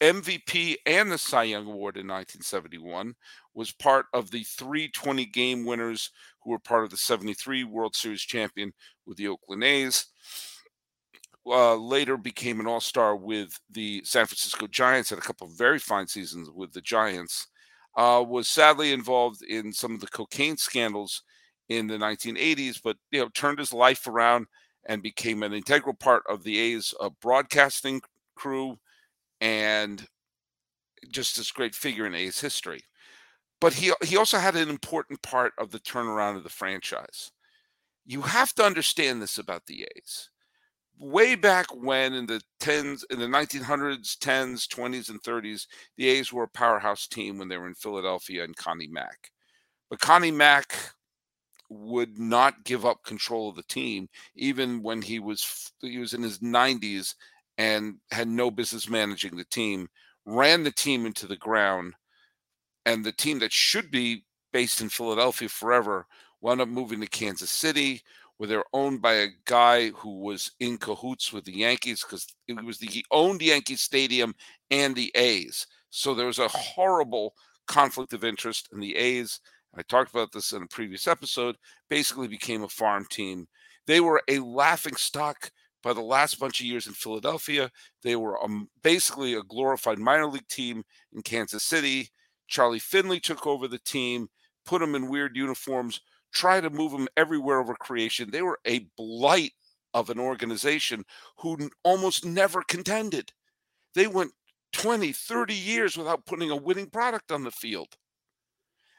MVP 0.00 0.76
and 0.86 1.12
the 1.12 1.18
Cy 1.18 1.44
Young 1.44 1.66
Award 1.66 1.96
in 1.96 2.06
1971, 2.06 3.14
was 3.54 3.72
part 3.72 4.06
of 4.14 4.30
the 4.30 4.42
320 4.44 5.26
game 5.26 5.66
winners 5.66 6.10
who 6.42 6.50
were 6.50 6.58
part 6.58 6.84
of 6.84 6.90
the 6.90 6.96
73 6.96 7.64
World 7.64 7.94
Series 7.94 8.22
champion 8.22 8.72
with 9.06 9.18
the 9.18 9.28
Oakland 9.28 9.62
A's. 9.62 10.06
Uh, 11.46 11.76
later 11.76 12.16
became 12.16 12.60
an 12.60 12.66
all 12.66 12.80
star 12.80 13.16
with 13.16 13.58
the 13.70 14.02
San 14.04 14.26
Francisco 14.26 14.66
Giants, 14.66 15.10
had 15.10 15.18
a 15.18 15.22
couple 15.22 15.46
of 15.46 15.56
very 15.56 15.78
fine 15.78 16.06
seasons 16.06 16.50
with 16.50 16.72
the 16.72 16.80
Giants. 16.80 17.46
Uh, 17.96 18.24
was 18.26 18.48
sadly 18.48 18.92
involved 18.92 19.42
in 19.42 19.72
some 19.72 19.92
of 19.92 20.00
the 20.00 20.06
cocaine 20.08 20.56
scandals 20.56 21.22
in 21.68 21.86
the 21.86 21.98
1980s, 21.98 22.80
but 22.82 22.96
you 23.10 23.20
know 23.20 23.28
turned 23.34 23.58
his 23.58 23.72
life 23.72 24.06
around 24.06 24.46
and 24.88 25.02
became 25.02 25.42
an 25.42 25.52
integral 25.52 25.94
part 25.94 26.22
of 26.28 26.42
the 26.42 26.58
A's 26.58 26.94
uh, 26.98 27.10
broadcasting 27.20 28.00
crew 28.34 28.78
and 29.40 30.06
just 31.10 31.36
this 31.36 31.52
great 31.52 31.74
figure 31.74 32.06
in 32.06 32.14
A's 32.14 32.40
history. 32.40 32.80
But 33.60 33.74
he 33.74 33.92
he 34.02 34.16
also 34.16 34.38
had 34.38 34.56
an 34.56 34.68
important 34.68 35.22
part 35.22 35.52
of 35.58 35.70
the 35.70 35.80
turnaround 35.80 36.36
of 36.36 36.44
the 36.44 36.48
franchise. 36.48 37.32
You 38.06 38.22
have 38.22 38.54
to 38.54 38.64
understand 38.64 39.20
this 39.20 39.38
about 39.38 39.66
the 39.66 39.86
A's. 39.96 40.30
Way 40.98 41.34
back 41.34 41.66
when 41.74 42.14
in 42.14 42.26
the 42.26 42.40
10s 42.60 43.02
in 43.10 43.18
the 43.18 43.26
1900s, 43.26 44.16
10s, 44.18 44.66
20s 44.66 45.10
and 45.10 45.22
30s, 45.22 45.66
the 45.96 46.08
A's 46.08 46.32
were 46.32 46.44
a 46.44 46.48
powerhouse 46.48 47.06
team 47.06 47.38
when 47.38 47.48
they 47.48 47.58
were 47.58 47.66
in 47.66 47.74
Philadelphia 47.74 48.44
and 48.44 48.56
Connie 48.56 48.88
Mack. 48.88 49.30
But 49.90 50.00
Connie 50.00 50.30
Mack 50.30 50.94
would 51.68 52.18
not 52.18 52.64
give 52.64 52.86
up 52.86 53.04
control 53.04 53.48
of 53.50 53.56
the 53.56 53.62
team 53.64 54.08
even 54.34 54.82
when 54.82 55.02
he 55.02 55.18
was 55.18 55.70
he 55.80 55.98
was 55.98 56.14
in 56.14 56.22
his 56.22 56.38
90s 56.38 57.14
and 57.58 57.96
had 58.10 58.28
no 58.28 58.50
business 58.50 58.88
managing 58.88 59.36
the 59.36 59.44
team 59.44 59.88
ran 60.24 60.62
the 60.62 60.70
team 60.70 61.04
into 61.04 61.26
the 61.26 61.36
ground 61.36 61.94
and 62.86 63.04
the 63.04 63.12
team 63.12 63.38
that 63.38 63.52
should 63.52 63.90
be 63.90 64.24
based 64.52 64.80
in 64.80 64.88
Philadelphia 64.88 65.48
forever 65.48 66.06
wound 66.40 66.60
up 66.60 66.68
moving 66.68 67.00
to 67.00 67.06
Kansas 67.06 67.50
City 67.50 68.02
where 68.38 68.48
they're 68.48 68.64
owned 68.72 69.02
by 69.02 69.14
a 69.14 69.28
guy 69.44 69.90
who 69.90 70.20
was 70.20 70.52
in 70.60 70.78
cahoots 70.78 71.32
with 71.32 71.44
the 71.44 71.52
Yankees 71.52 72.02
because 72.02 72.26
it 72.46 72.64
was 72.64 72.78
the 72.78 72.86
he 72.86 73.04
owned 73.10 73.42
Yankee 73.42 73.76
Stadium 73.76 74.34
and 74.70 74.94
the 74.94 75.10
A's. 75.16 75.66
So 75.90 76.14
there 76.14 76.26
was 76.26 76.38
a 76.38 76.48
horrible 76.48 77.34
conflict 77.66 78.12
of 78.12 78.24
interest 78.24 78.68
in 78.72 78.80
the 78.80 78.94
A's 78.96 79.40
I 79.76 79.82
talked 79.82 80.10
about 80.10 80.32
this 80.32 80.52
in 80.52 80.62
a 80.62 80.66
previous 80.66 81.06
episode, 81.06 81.56
basically 81.88 82.28
became 82.28 82.62
a 82.62 82.68
farm 82.68 83.06
team. 83.10 83.46
They 83.86 84.00
were 84.00 84.22
a 84.28 84.38
laughing 84.40 84.96
stock 84.96 85.50
by 85.82 85.92
the 85.92 86.00
last 86.00 86.40
bunch 86.40 86.60
of 86.60 86.66
years 86.66 86.86
in 86.86 86.92
Philadelphia. 86.92 87.70
They 88.02 88.16
were 88.16 88.42
um, 88.42 88.68
basically 88.82 89.34
a 89.34 89.42
glorified 89.42 89.98
minor 89.98 90.26
league 90.26 90.48
team 90.48 90.84
in 91.12 91.22
Kansas 91.22 91.62
City. 91.62 92.08
Charlie 92.48 92.78
Finley 92.78 93.20
took 93.20 93.46
over 93.46 93.68
the 93.68 93.78
team, 93.78 94.28
put 94.64 94.80
them 94.80 94.94
in 94.94 95.08
weird 95.08 95.36
uniforms, 95.36 96.00
tried 96.32 96.62
to 96.62 96.70
move 96.70 96.92
them 96.92 97.08
everywhere 97.16 97.60
over 97.60 97.74
creation. 97.74 98.30
They 98.30 98.42
were 98.42 98.58
a 98.66 98.86
blight 98.96 99.52
of 99.94 100.10
an 100.10 100.18
organization 100.18 101.04
who 101.38 101.70
almost 101.84 102.24
never 102.24 102.62
contended. 102.62 103.32
They 103.94 104.06
went 104.06 104.32
20, 104.72 105.12
30 105.12 105.54
years 105.54 105.96
without 105.96 106.26
putting 106.26 106.50
a 106.50 106.56
winning 106.56 106.90
product 106.90 107.32
on 107.32 107.44
the 107.44 107.50
field. 107.50 107.96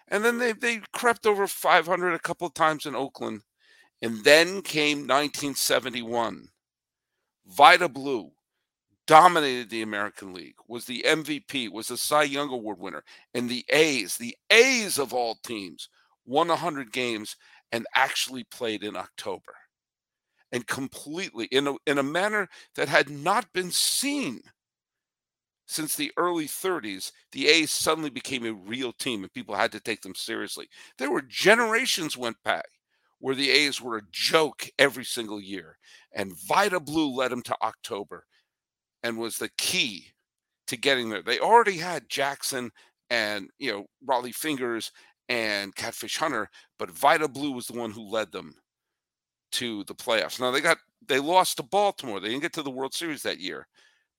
And 0.09 0.25
then 0.25 0.37
they, 0.37 0.53
they 0.53 0.81
crept 0.93 1.25
over 1.25 1.47
500 1.47 2.13
a 2.13 2.19
couple 2.19 2.47
of 2.47 2.53
times 2.53 2.85
in 2.85 2.95
Oakland. 2.95 3.41
And 4.01 4.23
then 4.23 4.61
came 4.61 4.99
1971. 4.99 6.47
Vida 7.45 7.89
Blue 7.89 8.31
dominated 9.07 9.69
the 9.69 9.81
American 9.81 10.33
League, 10.33 10.55
was 10.67 10.85
the 10.85 11.03
MVP, 11.05 11.71
was 11.71 11.89
a 11.89 11.97
Cy 11.97 12.23
Young 12.23 12.49
Award 12.49 12.79
winner. 12.79 13.03
And 13.33 13.49
the 13.49 13.65
A's, 13.69 14.17
the 14.17 14.35
A's 14.51 14.97
of 14.99 15.13
all 15.13 15.35
teams, 15.43 15.89
won 16.25 16.47
100 16.47 16.91
games 16.91 17.35
and 17.71 17.85
actually 17.95 18.43
played 18.45 18.83
in 18.83 18.95
October. 18.95 19.55
And 20.51 20.65
completely 20.65 21.45
in 21.45 21.67
a, 21.67 21.75
in 21.85 21.97
a 21.97 22.03
manner 22.03 22.47
that 22.75 22.87
had 22.87 23.09
not 23.09 23.51
been 23.53 23.71
seen 23.71 24.41
since 25.69 25.95
the 25.95 26.11
early 26.17 26.47
30s, 26.47 27.11
the 27.31 27.47
A's 27.47 27.71
suddenly 27.71 28.09
became 28.09 28.43
a 28.43 28.53
real 28.53 28.91
team 28.91 29.21
and 29.21 29.31
people 29.31 29.53
had 29.53 29.71
to 29.73 29.79
take 29.79 30.01
them 30.01 30.15
seriously. 30.15 30.67
There 30.97 31.11
were 31.11 31.21
generations 31.21 32.17
went 32.17 32.37
by 32.43 32.63
where 33.19 33.35
the 33.35 33.51
A's 33.51 33.79
were 33.79 33.97
a 33.97 34.09
joke 34.11 34.67
every 34.79 35.05
single 35.05 35.39
year. 35.39 35.77
And 36.11 36.33
Vida 36.47 36.79
Blue 36.79 37.13
led 37.13 37.29
them 37.31 37.43
to 37.43 37.55
October 37.61 38.25
and 39.03 39.19
was 39.19 39.37
the 39.37 39.51
key 39.59 40.07
to 40.65 40.75
getting 40.75 41.09
there. 41.09 41.21
They 41.21 41.37
already 41.37 41.77
had 41.77 42.09
Jackson 42.09 42.71
and, 43.11 43.51
you 43.59 43.71
know, 43.71 43.85
Rollie 44.03 44.33
Fingers 44.33 44.91
and 45.27 45.75
Catfish 45.75 46.17
Hunter, 46.17 46.49
but 46.79 46.89
Vida 46.89 47.27
Blue 47.27 47.51
was 47.51 47.67
the 47.67 47.77
one 47.77 47.91
who 47.91 48.09
led 48.09 48.31
them 48.31 48.55
to 49.51 49.83
the 49.83 49.93
playoffs. 49.93 50.39
Now 50.39 50.49
they 50.49 50.61
got 50.61 50.79
they 51.07 51.19
lost 51.19 51.57
to 51.57 51.63
Baltimore. 51.63 52.19
They 52.19 52.29
didn't 52.29 52.41
get 52.41 52.53
to 52.53 52.63
the 52.63 52.71
World 52.71 52.95
Series 52.95 53.21
that 53.21 53.39
year 53.39 53.67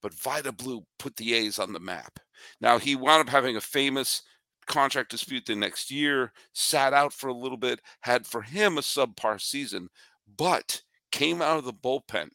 but 0.03 0.15
Vida 0.15 0.53
Blue 0.53 0.85
put 0.99 1.17
the 1.17 1.35
A's 1.35 1.59
on 1.59 1.73
the 1.73 1.81
map. 1.81 2.19
Now 2.61 2.79
he 2.79 2.97
wound 2.97 3.23
up 3.23 3.29
having 3.29 3.57
a 3.57 3.61
famous 3.61 4.23
contract 4.67 5.11
dispute 5.11 5.47
the 5.47 5.57
next 5.57 5.91
year, 5.91 6.33
sat 6.53 6.93
out 6.93 7.13
for 7.13 7.29
a 7.29 7.35
little 7.35 7.59
bit, 7.59 7.81
had 8.03 8.27
for 8.27 8.43
him 8.43 8.79
a 8.79 8.83
subpar 8.83 9.41
season, 9.41 9.89
but 10.37 10.83
came 11.11 11.43
out 11.43 11.59
of 11.59 11.65
the 11.65 11.73
bullpen 11.73 12.31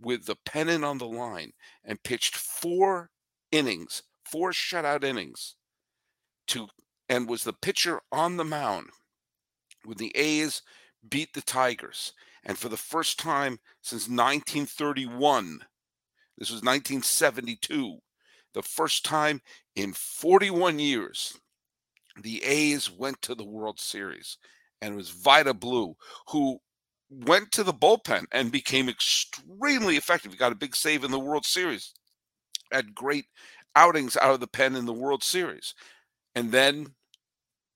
with 0.00 0.26
the 0.26 0.36
pennant 0.44 0.84
on 0.84 0.98
the 0.98 1.06
line 1.06 1.52
and 1.84 2.02
pitched 2.02 2.36
four 2.36 3.10
innings, 3.52 4.02
four 4.24 4.50
shutout 4.50 5.04
innings 5.04 5.54
to 6.48 6.68
and 7.08 7.28
was 7.28 7.44
the 7.44 7.52
pitcher 7.52 8.00
on 8.10 8.36
the 8.36 8.44
mound 8.44 8.88
when 9.84 9.98
the 9.98 10.12
A's 10.16 10.62
beat 11.08 11.34
the 11.34 11.42
Tigers. 11.42 12.12
And 12.44 12.58
for 12.58 12.68
the 12.68 12.76
first 12.76 13.18
time 13.18 13.58
since 13.82 14.08
1931, 14.08 15.60
this 16.38 16.50
was 16.50 16.62
1972. 16.62 17.98
The 18.54 18.62
first 18.62 19.04
time 19.04 19.40
in 19.74 19.92
41 19.92 20.78
years 20.78 21.38
the 22.22 22.42
A's 22.44 22.90
went 22.90 23.20
to 23.22 23.34
the 23.34 23.44
World 23.44 23.80
Series. 23.80 24.38
And 24.80 24.94
it 24.94 24.96
was 24.96 25.10
Vida 25.10 25.54
Blue 25.54 25.96
who 26.28 26.58
went 27.10 27.52
to 27.52 27.64
the 27.64 27.72
bullpen 27.72 28.24
and 28.32 28.52
became 28.52 28.88
extremely 28.88 29.96
effective. 29.96 30.32
He 30.32 30.38
got 30.38 30.52
a 30.52 30.56
big 30.56 30.76
save 30.76 31.04
in 31.04 31.10
the 31.10 31.18
World 31.18 31.44
Series, 31.44 31.92
had 32.72 32.94
great 32.94 33.26
outings 33.76 34.16
out 34.16 34.34
of 34.34 34.40
the 34.40 34.46
pen 34.46 34.76
in 34.76 34.86
the 34.86 34.92
World 34.92 35.22
Series. 35.22 35.74
And 36.34 36.52
then 36.52 36.94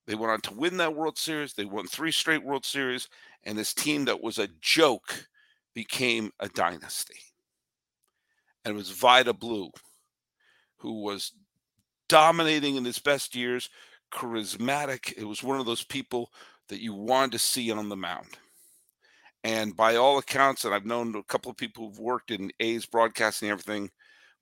they 0.07 0.15
went 0.15 0.33
on 0.33 0.41
to 0.43 0.55
win 0.55 0.77
that 0.79 0.95
World 0.95 1.19
Series. 1.19 1.55
They 1.55 1.65
won 1.65 1.87
three 1.87 2.13
straight 2.13 2.45
World 2.45 2.65
Series. 2.65 3.09
And 3.45 3.57
this 3.57 3.75
team 3.75 4.05
that 4.07 4.23
was 4.23 4.39
a 4.39 4.49
joke 4.61 5.29
became 5.75 6.33
a 6.41 6.49
dynasty 6.49 7.21
and 8.65 8.75
it 8.75 8.77
was 8.77 8.91
Vida 8.91 9.33
Blue, 9.33 9.71
who 10.79 11.03
was 11.03 11.33
dominating 12.09 12.77
in 12.77 12.85
his 12.85 12.99
best 12.99 13.35
years, 13.35 13.71
charismatic. 14.13 15.13
It 15.17 15.25
was 15.25 15.43
one 15.43 15.61
of 15.61 15.67
those 15.67 15.85
people 15.85 16.31
that 16.69 16.81
you 16.81 16.95
wanted 16.95 17.33
to 17.33 17.39
see 17.39 17.71
on 17.71 17.89
the 17.89 17.97
mound. 17.97 18.29
And 19.45 19.77
by 19.77 19.97
all 19.97 20.19
accounts, 20.19 20.65
and 20.65 20.75
I've 20.75 20.85
known 20.85 21.15
a 21.15 21.23
couple 21.23 21.51
of 21.51 21.57
people 21.57 21.87
who've 21.87 21.99
worked 21.99 22.31
in 22.31 22.51
A's 22.61 22.87
broadcasting 22.87 23.51
everything, 23.51 23.91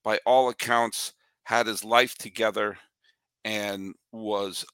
by 0.03 0.19
all 0.25 0.49
accounts, 0.49 1.13
had 1.45 1.67
his 1.67 1.85
life 1.85 2.17
together 2.17 2.77
and 3.45 3.95
was 4.11 4.65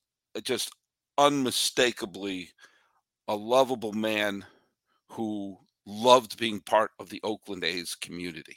just 0.43 0.71
unmistakably 1.19 2.49
a 3.29 3.35
lovable 3.35 3.93
man 3.93 4.45
who 5.09 5.59
loved 5.87 6.39
being 6.39 6.61
part 6.61 6.93
of 6.99 7.11
the 7.11 7.21
Oakland 7.25 7.65
A's 7.65 7.95
community 7.95 8.57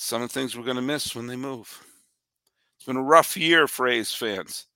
some 0.00 0.22
of 0.22 0.28
the 0.28 0.32
things 0.32 0.56
we're 0.56 0.62
going 0.62 0.76
to 0.76 0.82
miss 0.82 1.16
when 1.16 1.26
they 1.26 1.34
move. 1.34 1.84
It's 2.76 2.86
been 2.86 2.96
a 2.96 3.02
rough 3.02 3.36
year 3.36 3.66
for 3.66 3.88
A's 3.88 4.14
fans. 4.14 4.66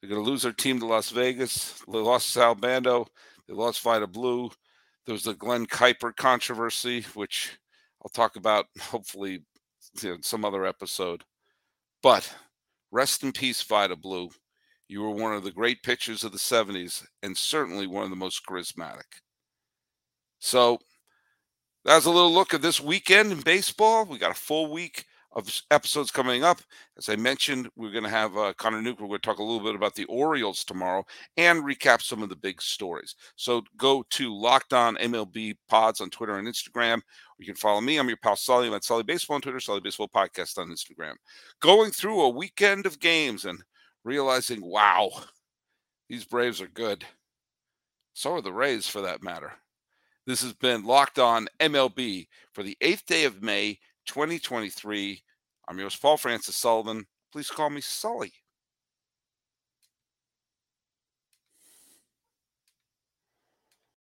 They're 0.00 0.10
going 0.10 0.22
to 0.22 0.30
lose 0.30 0.42
their 0.42 0.52
team 0.52 0.78
to 0.80 0.86
Las 0.86 1.08
Vegas. 1.08 1.82
They 1.90 1.98
lost 1.98 2.28
Sal 2.28 2.54
Bando. 2.54 3.06
They 3.48 3.54
lost 3.54 3.80
Vida 3.80 4.06
Blue. 4.06 4.50
There 5.06 5.14
was 5.14 5.22
the 5.22 5.32
Glen 5.32 5.64
Kuiper 5.64 6.14
controversy, 6.14 7.06
which 7.14 7.58
I'll 8.02 8.10
talk 8.10 8.36
about 8.36 8.66
hopefully 8.78 9.42
in 10.02 10.22
some 10.22 10.44
other 10.44 10.66
episode. 10.66 11.24
But 12.02 12.30
rest 12.92 13.22
in 13.22 13.32
peace, 13.32 13.62
Vida 13.62 13.96
Blue. 13.96 14.28
You 14.86 15.00
were 15.00 15.10
one 15.12 15.32
of 15.32 15.44
the 15.44 15.50
great 15.50 15.82
pitchers 15.82 16.24
of 16.24 16.32
the 16.32 16.38
70s 16.38 17.06
and 17.22 17.34
certainly 17.34 17.86
one 17.86 18.04
of 18.04 18.10
the 18.10 18.16
most 18.16 18.44
charismatic. 18.44 19.22
So 20.40 20.78
that's 21.86 22.06
a 22.06 22.10
little 22.10 22.32
look 22.32 22.52
at 22.52 22.62
this 22.62 22.80
weekend 22.80 23.30
in 23.30 23.40
baseball. 23.40 24.04
We 24.04 24.18
got 24.18 24.32
a 24.32 24.40
full 24.40 24.72
week 24.72 25.04
of 25.32 25.48
episodes 25.70 26.10
coming 26.10 26.42
up. 26.42 26.58
As 26.98 27.08
I 27.08 27.14
mentioned, 27.14 27.68
we're 27.76 27.92
going 27.92 28.02
to 28.02 28.10
have 28.10 28.36
uh, 28.36 28.54
Connor 28.54 28.80
Nuke. 28.82 29.00
We're 29.00 29.06
going 29.06 29.20
to 29.20 29.26
talk 29.26 29.38
a 29.38 29.42
little 29.42 29.64
bit 29.64 29.76
about 29.76 29.94
the 29.94 30.06
Orioles 30.06 30.64
tomorrow 30.64 31.04
and 31.36 31.62
recap 31.62 32.02
some 32.02 32.22
of 32.24 32.28
the 32.28 32.36
big 32.36 32.60
stories. 32.60 33.14
So 33.36 33.62
go 33.76 34.04
to 34.10 34.34
Locked 34.34 34.72
On 34.72 34.96
MLB 34.96 35.56
Pods 35.68 36.00
on 36.00 36.10
Twitter 36.10 36.38
and 36.38 36.48
Instagram. 36.48 37.00
You 37.38 37.46
can 37.46 37.54
follow 37.54 37.80
me. 37.80 37.98
I'm 37.98 38.08
your 38.08 38.16
pal 38.16 38.34
Sully. 38.34 38.66
I'm 38.66 38.74
at 38.74 38.82
Sully 38.82 39.04
Baseball 39.04 39.36
on 39.36 39.42
Twitter, 39.42 39.60
Sully 39.60 39.80
Baseball 39.80 40.08
Podcast 40.08 40.58
on 40.58 40.68
Instagram. 40.68 41.14
Going 41.60 41.92
through 41.92 42.22
a 42.22 42.30
weekend 42.30 42.86
of 42.86 42.98
games 42.98 43.44
and 43.44 43.62
realizing, 44.02 44.64
wow, 44.64 45.10
these 46.08 46.24
Braves 46.24 46.60
are 46.60 46.68
good. 46.68 47.04
So 48.14 48.34
are 48.34 48.40
the 48.40 48.52
Rays, 48.52 48.88
for 48.88 49.02
that 49.02 49.22
matter. 49.22 49.52
This 50.26 50.42
has 50.42 50.54
been 50.54 50.82
Locked 50.82 51.20
On 51.20 51.46
MLB 51.60 52.26
for 52.52 52.64
the 52.64 52.76
8th 52.80 53.04
day 53.06 53.24
of 53.24 53.44
May, 53.44 53.78
2023. 54.06 55.22
I'm 55.68 55.78
yours, 55.78 55.94
Paul 55.94 56.16
Francis 56.16 56.56
Sullivan. 56.56 57.06
Please 57.30 57.48
call 57.48 57.70
me 57.70 57.80
Sully. 57.80 58.32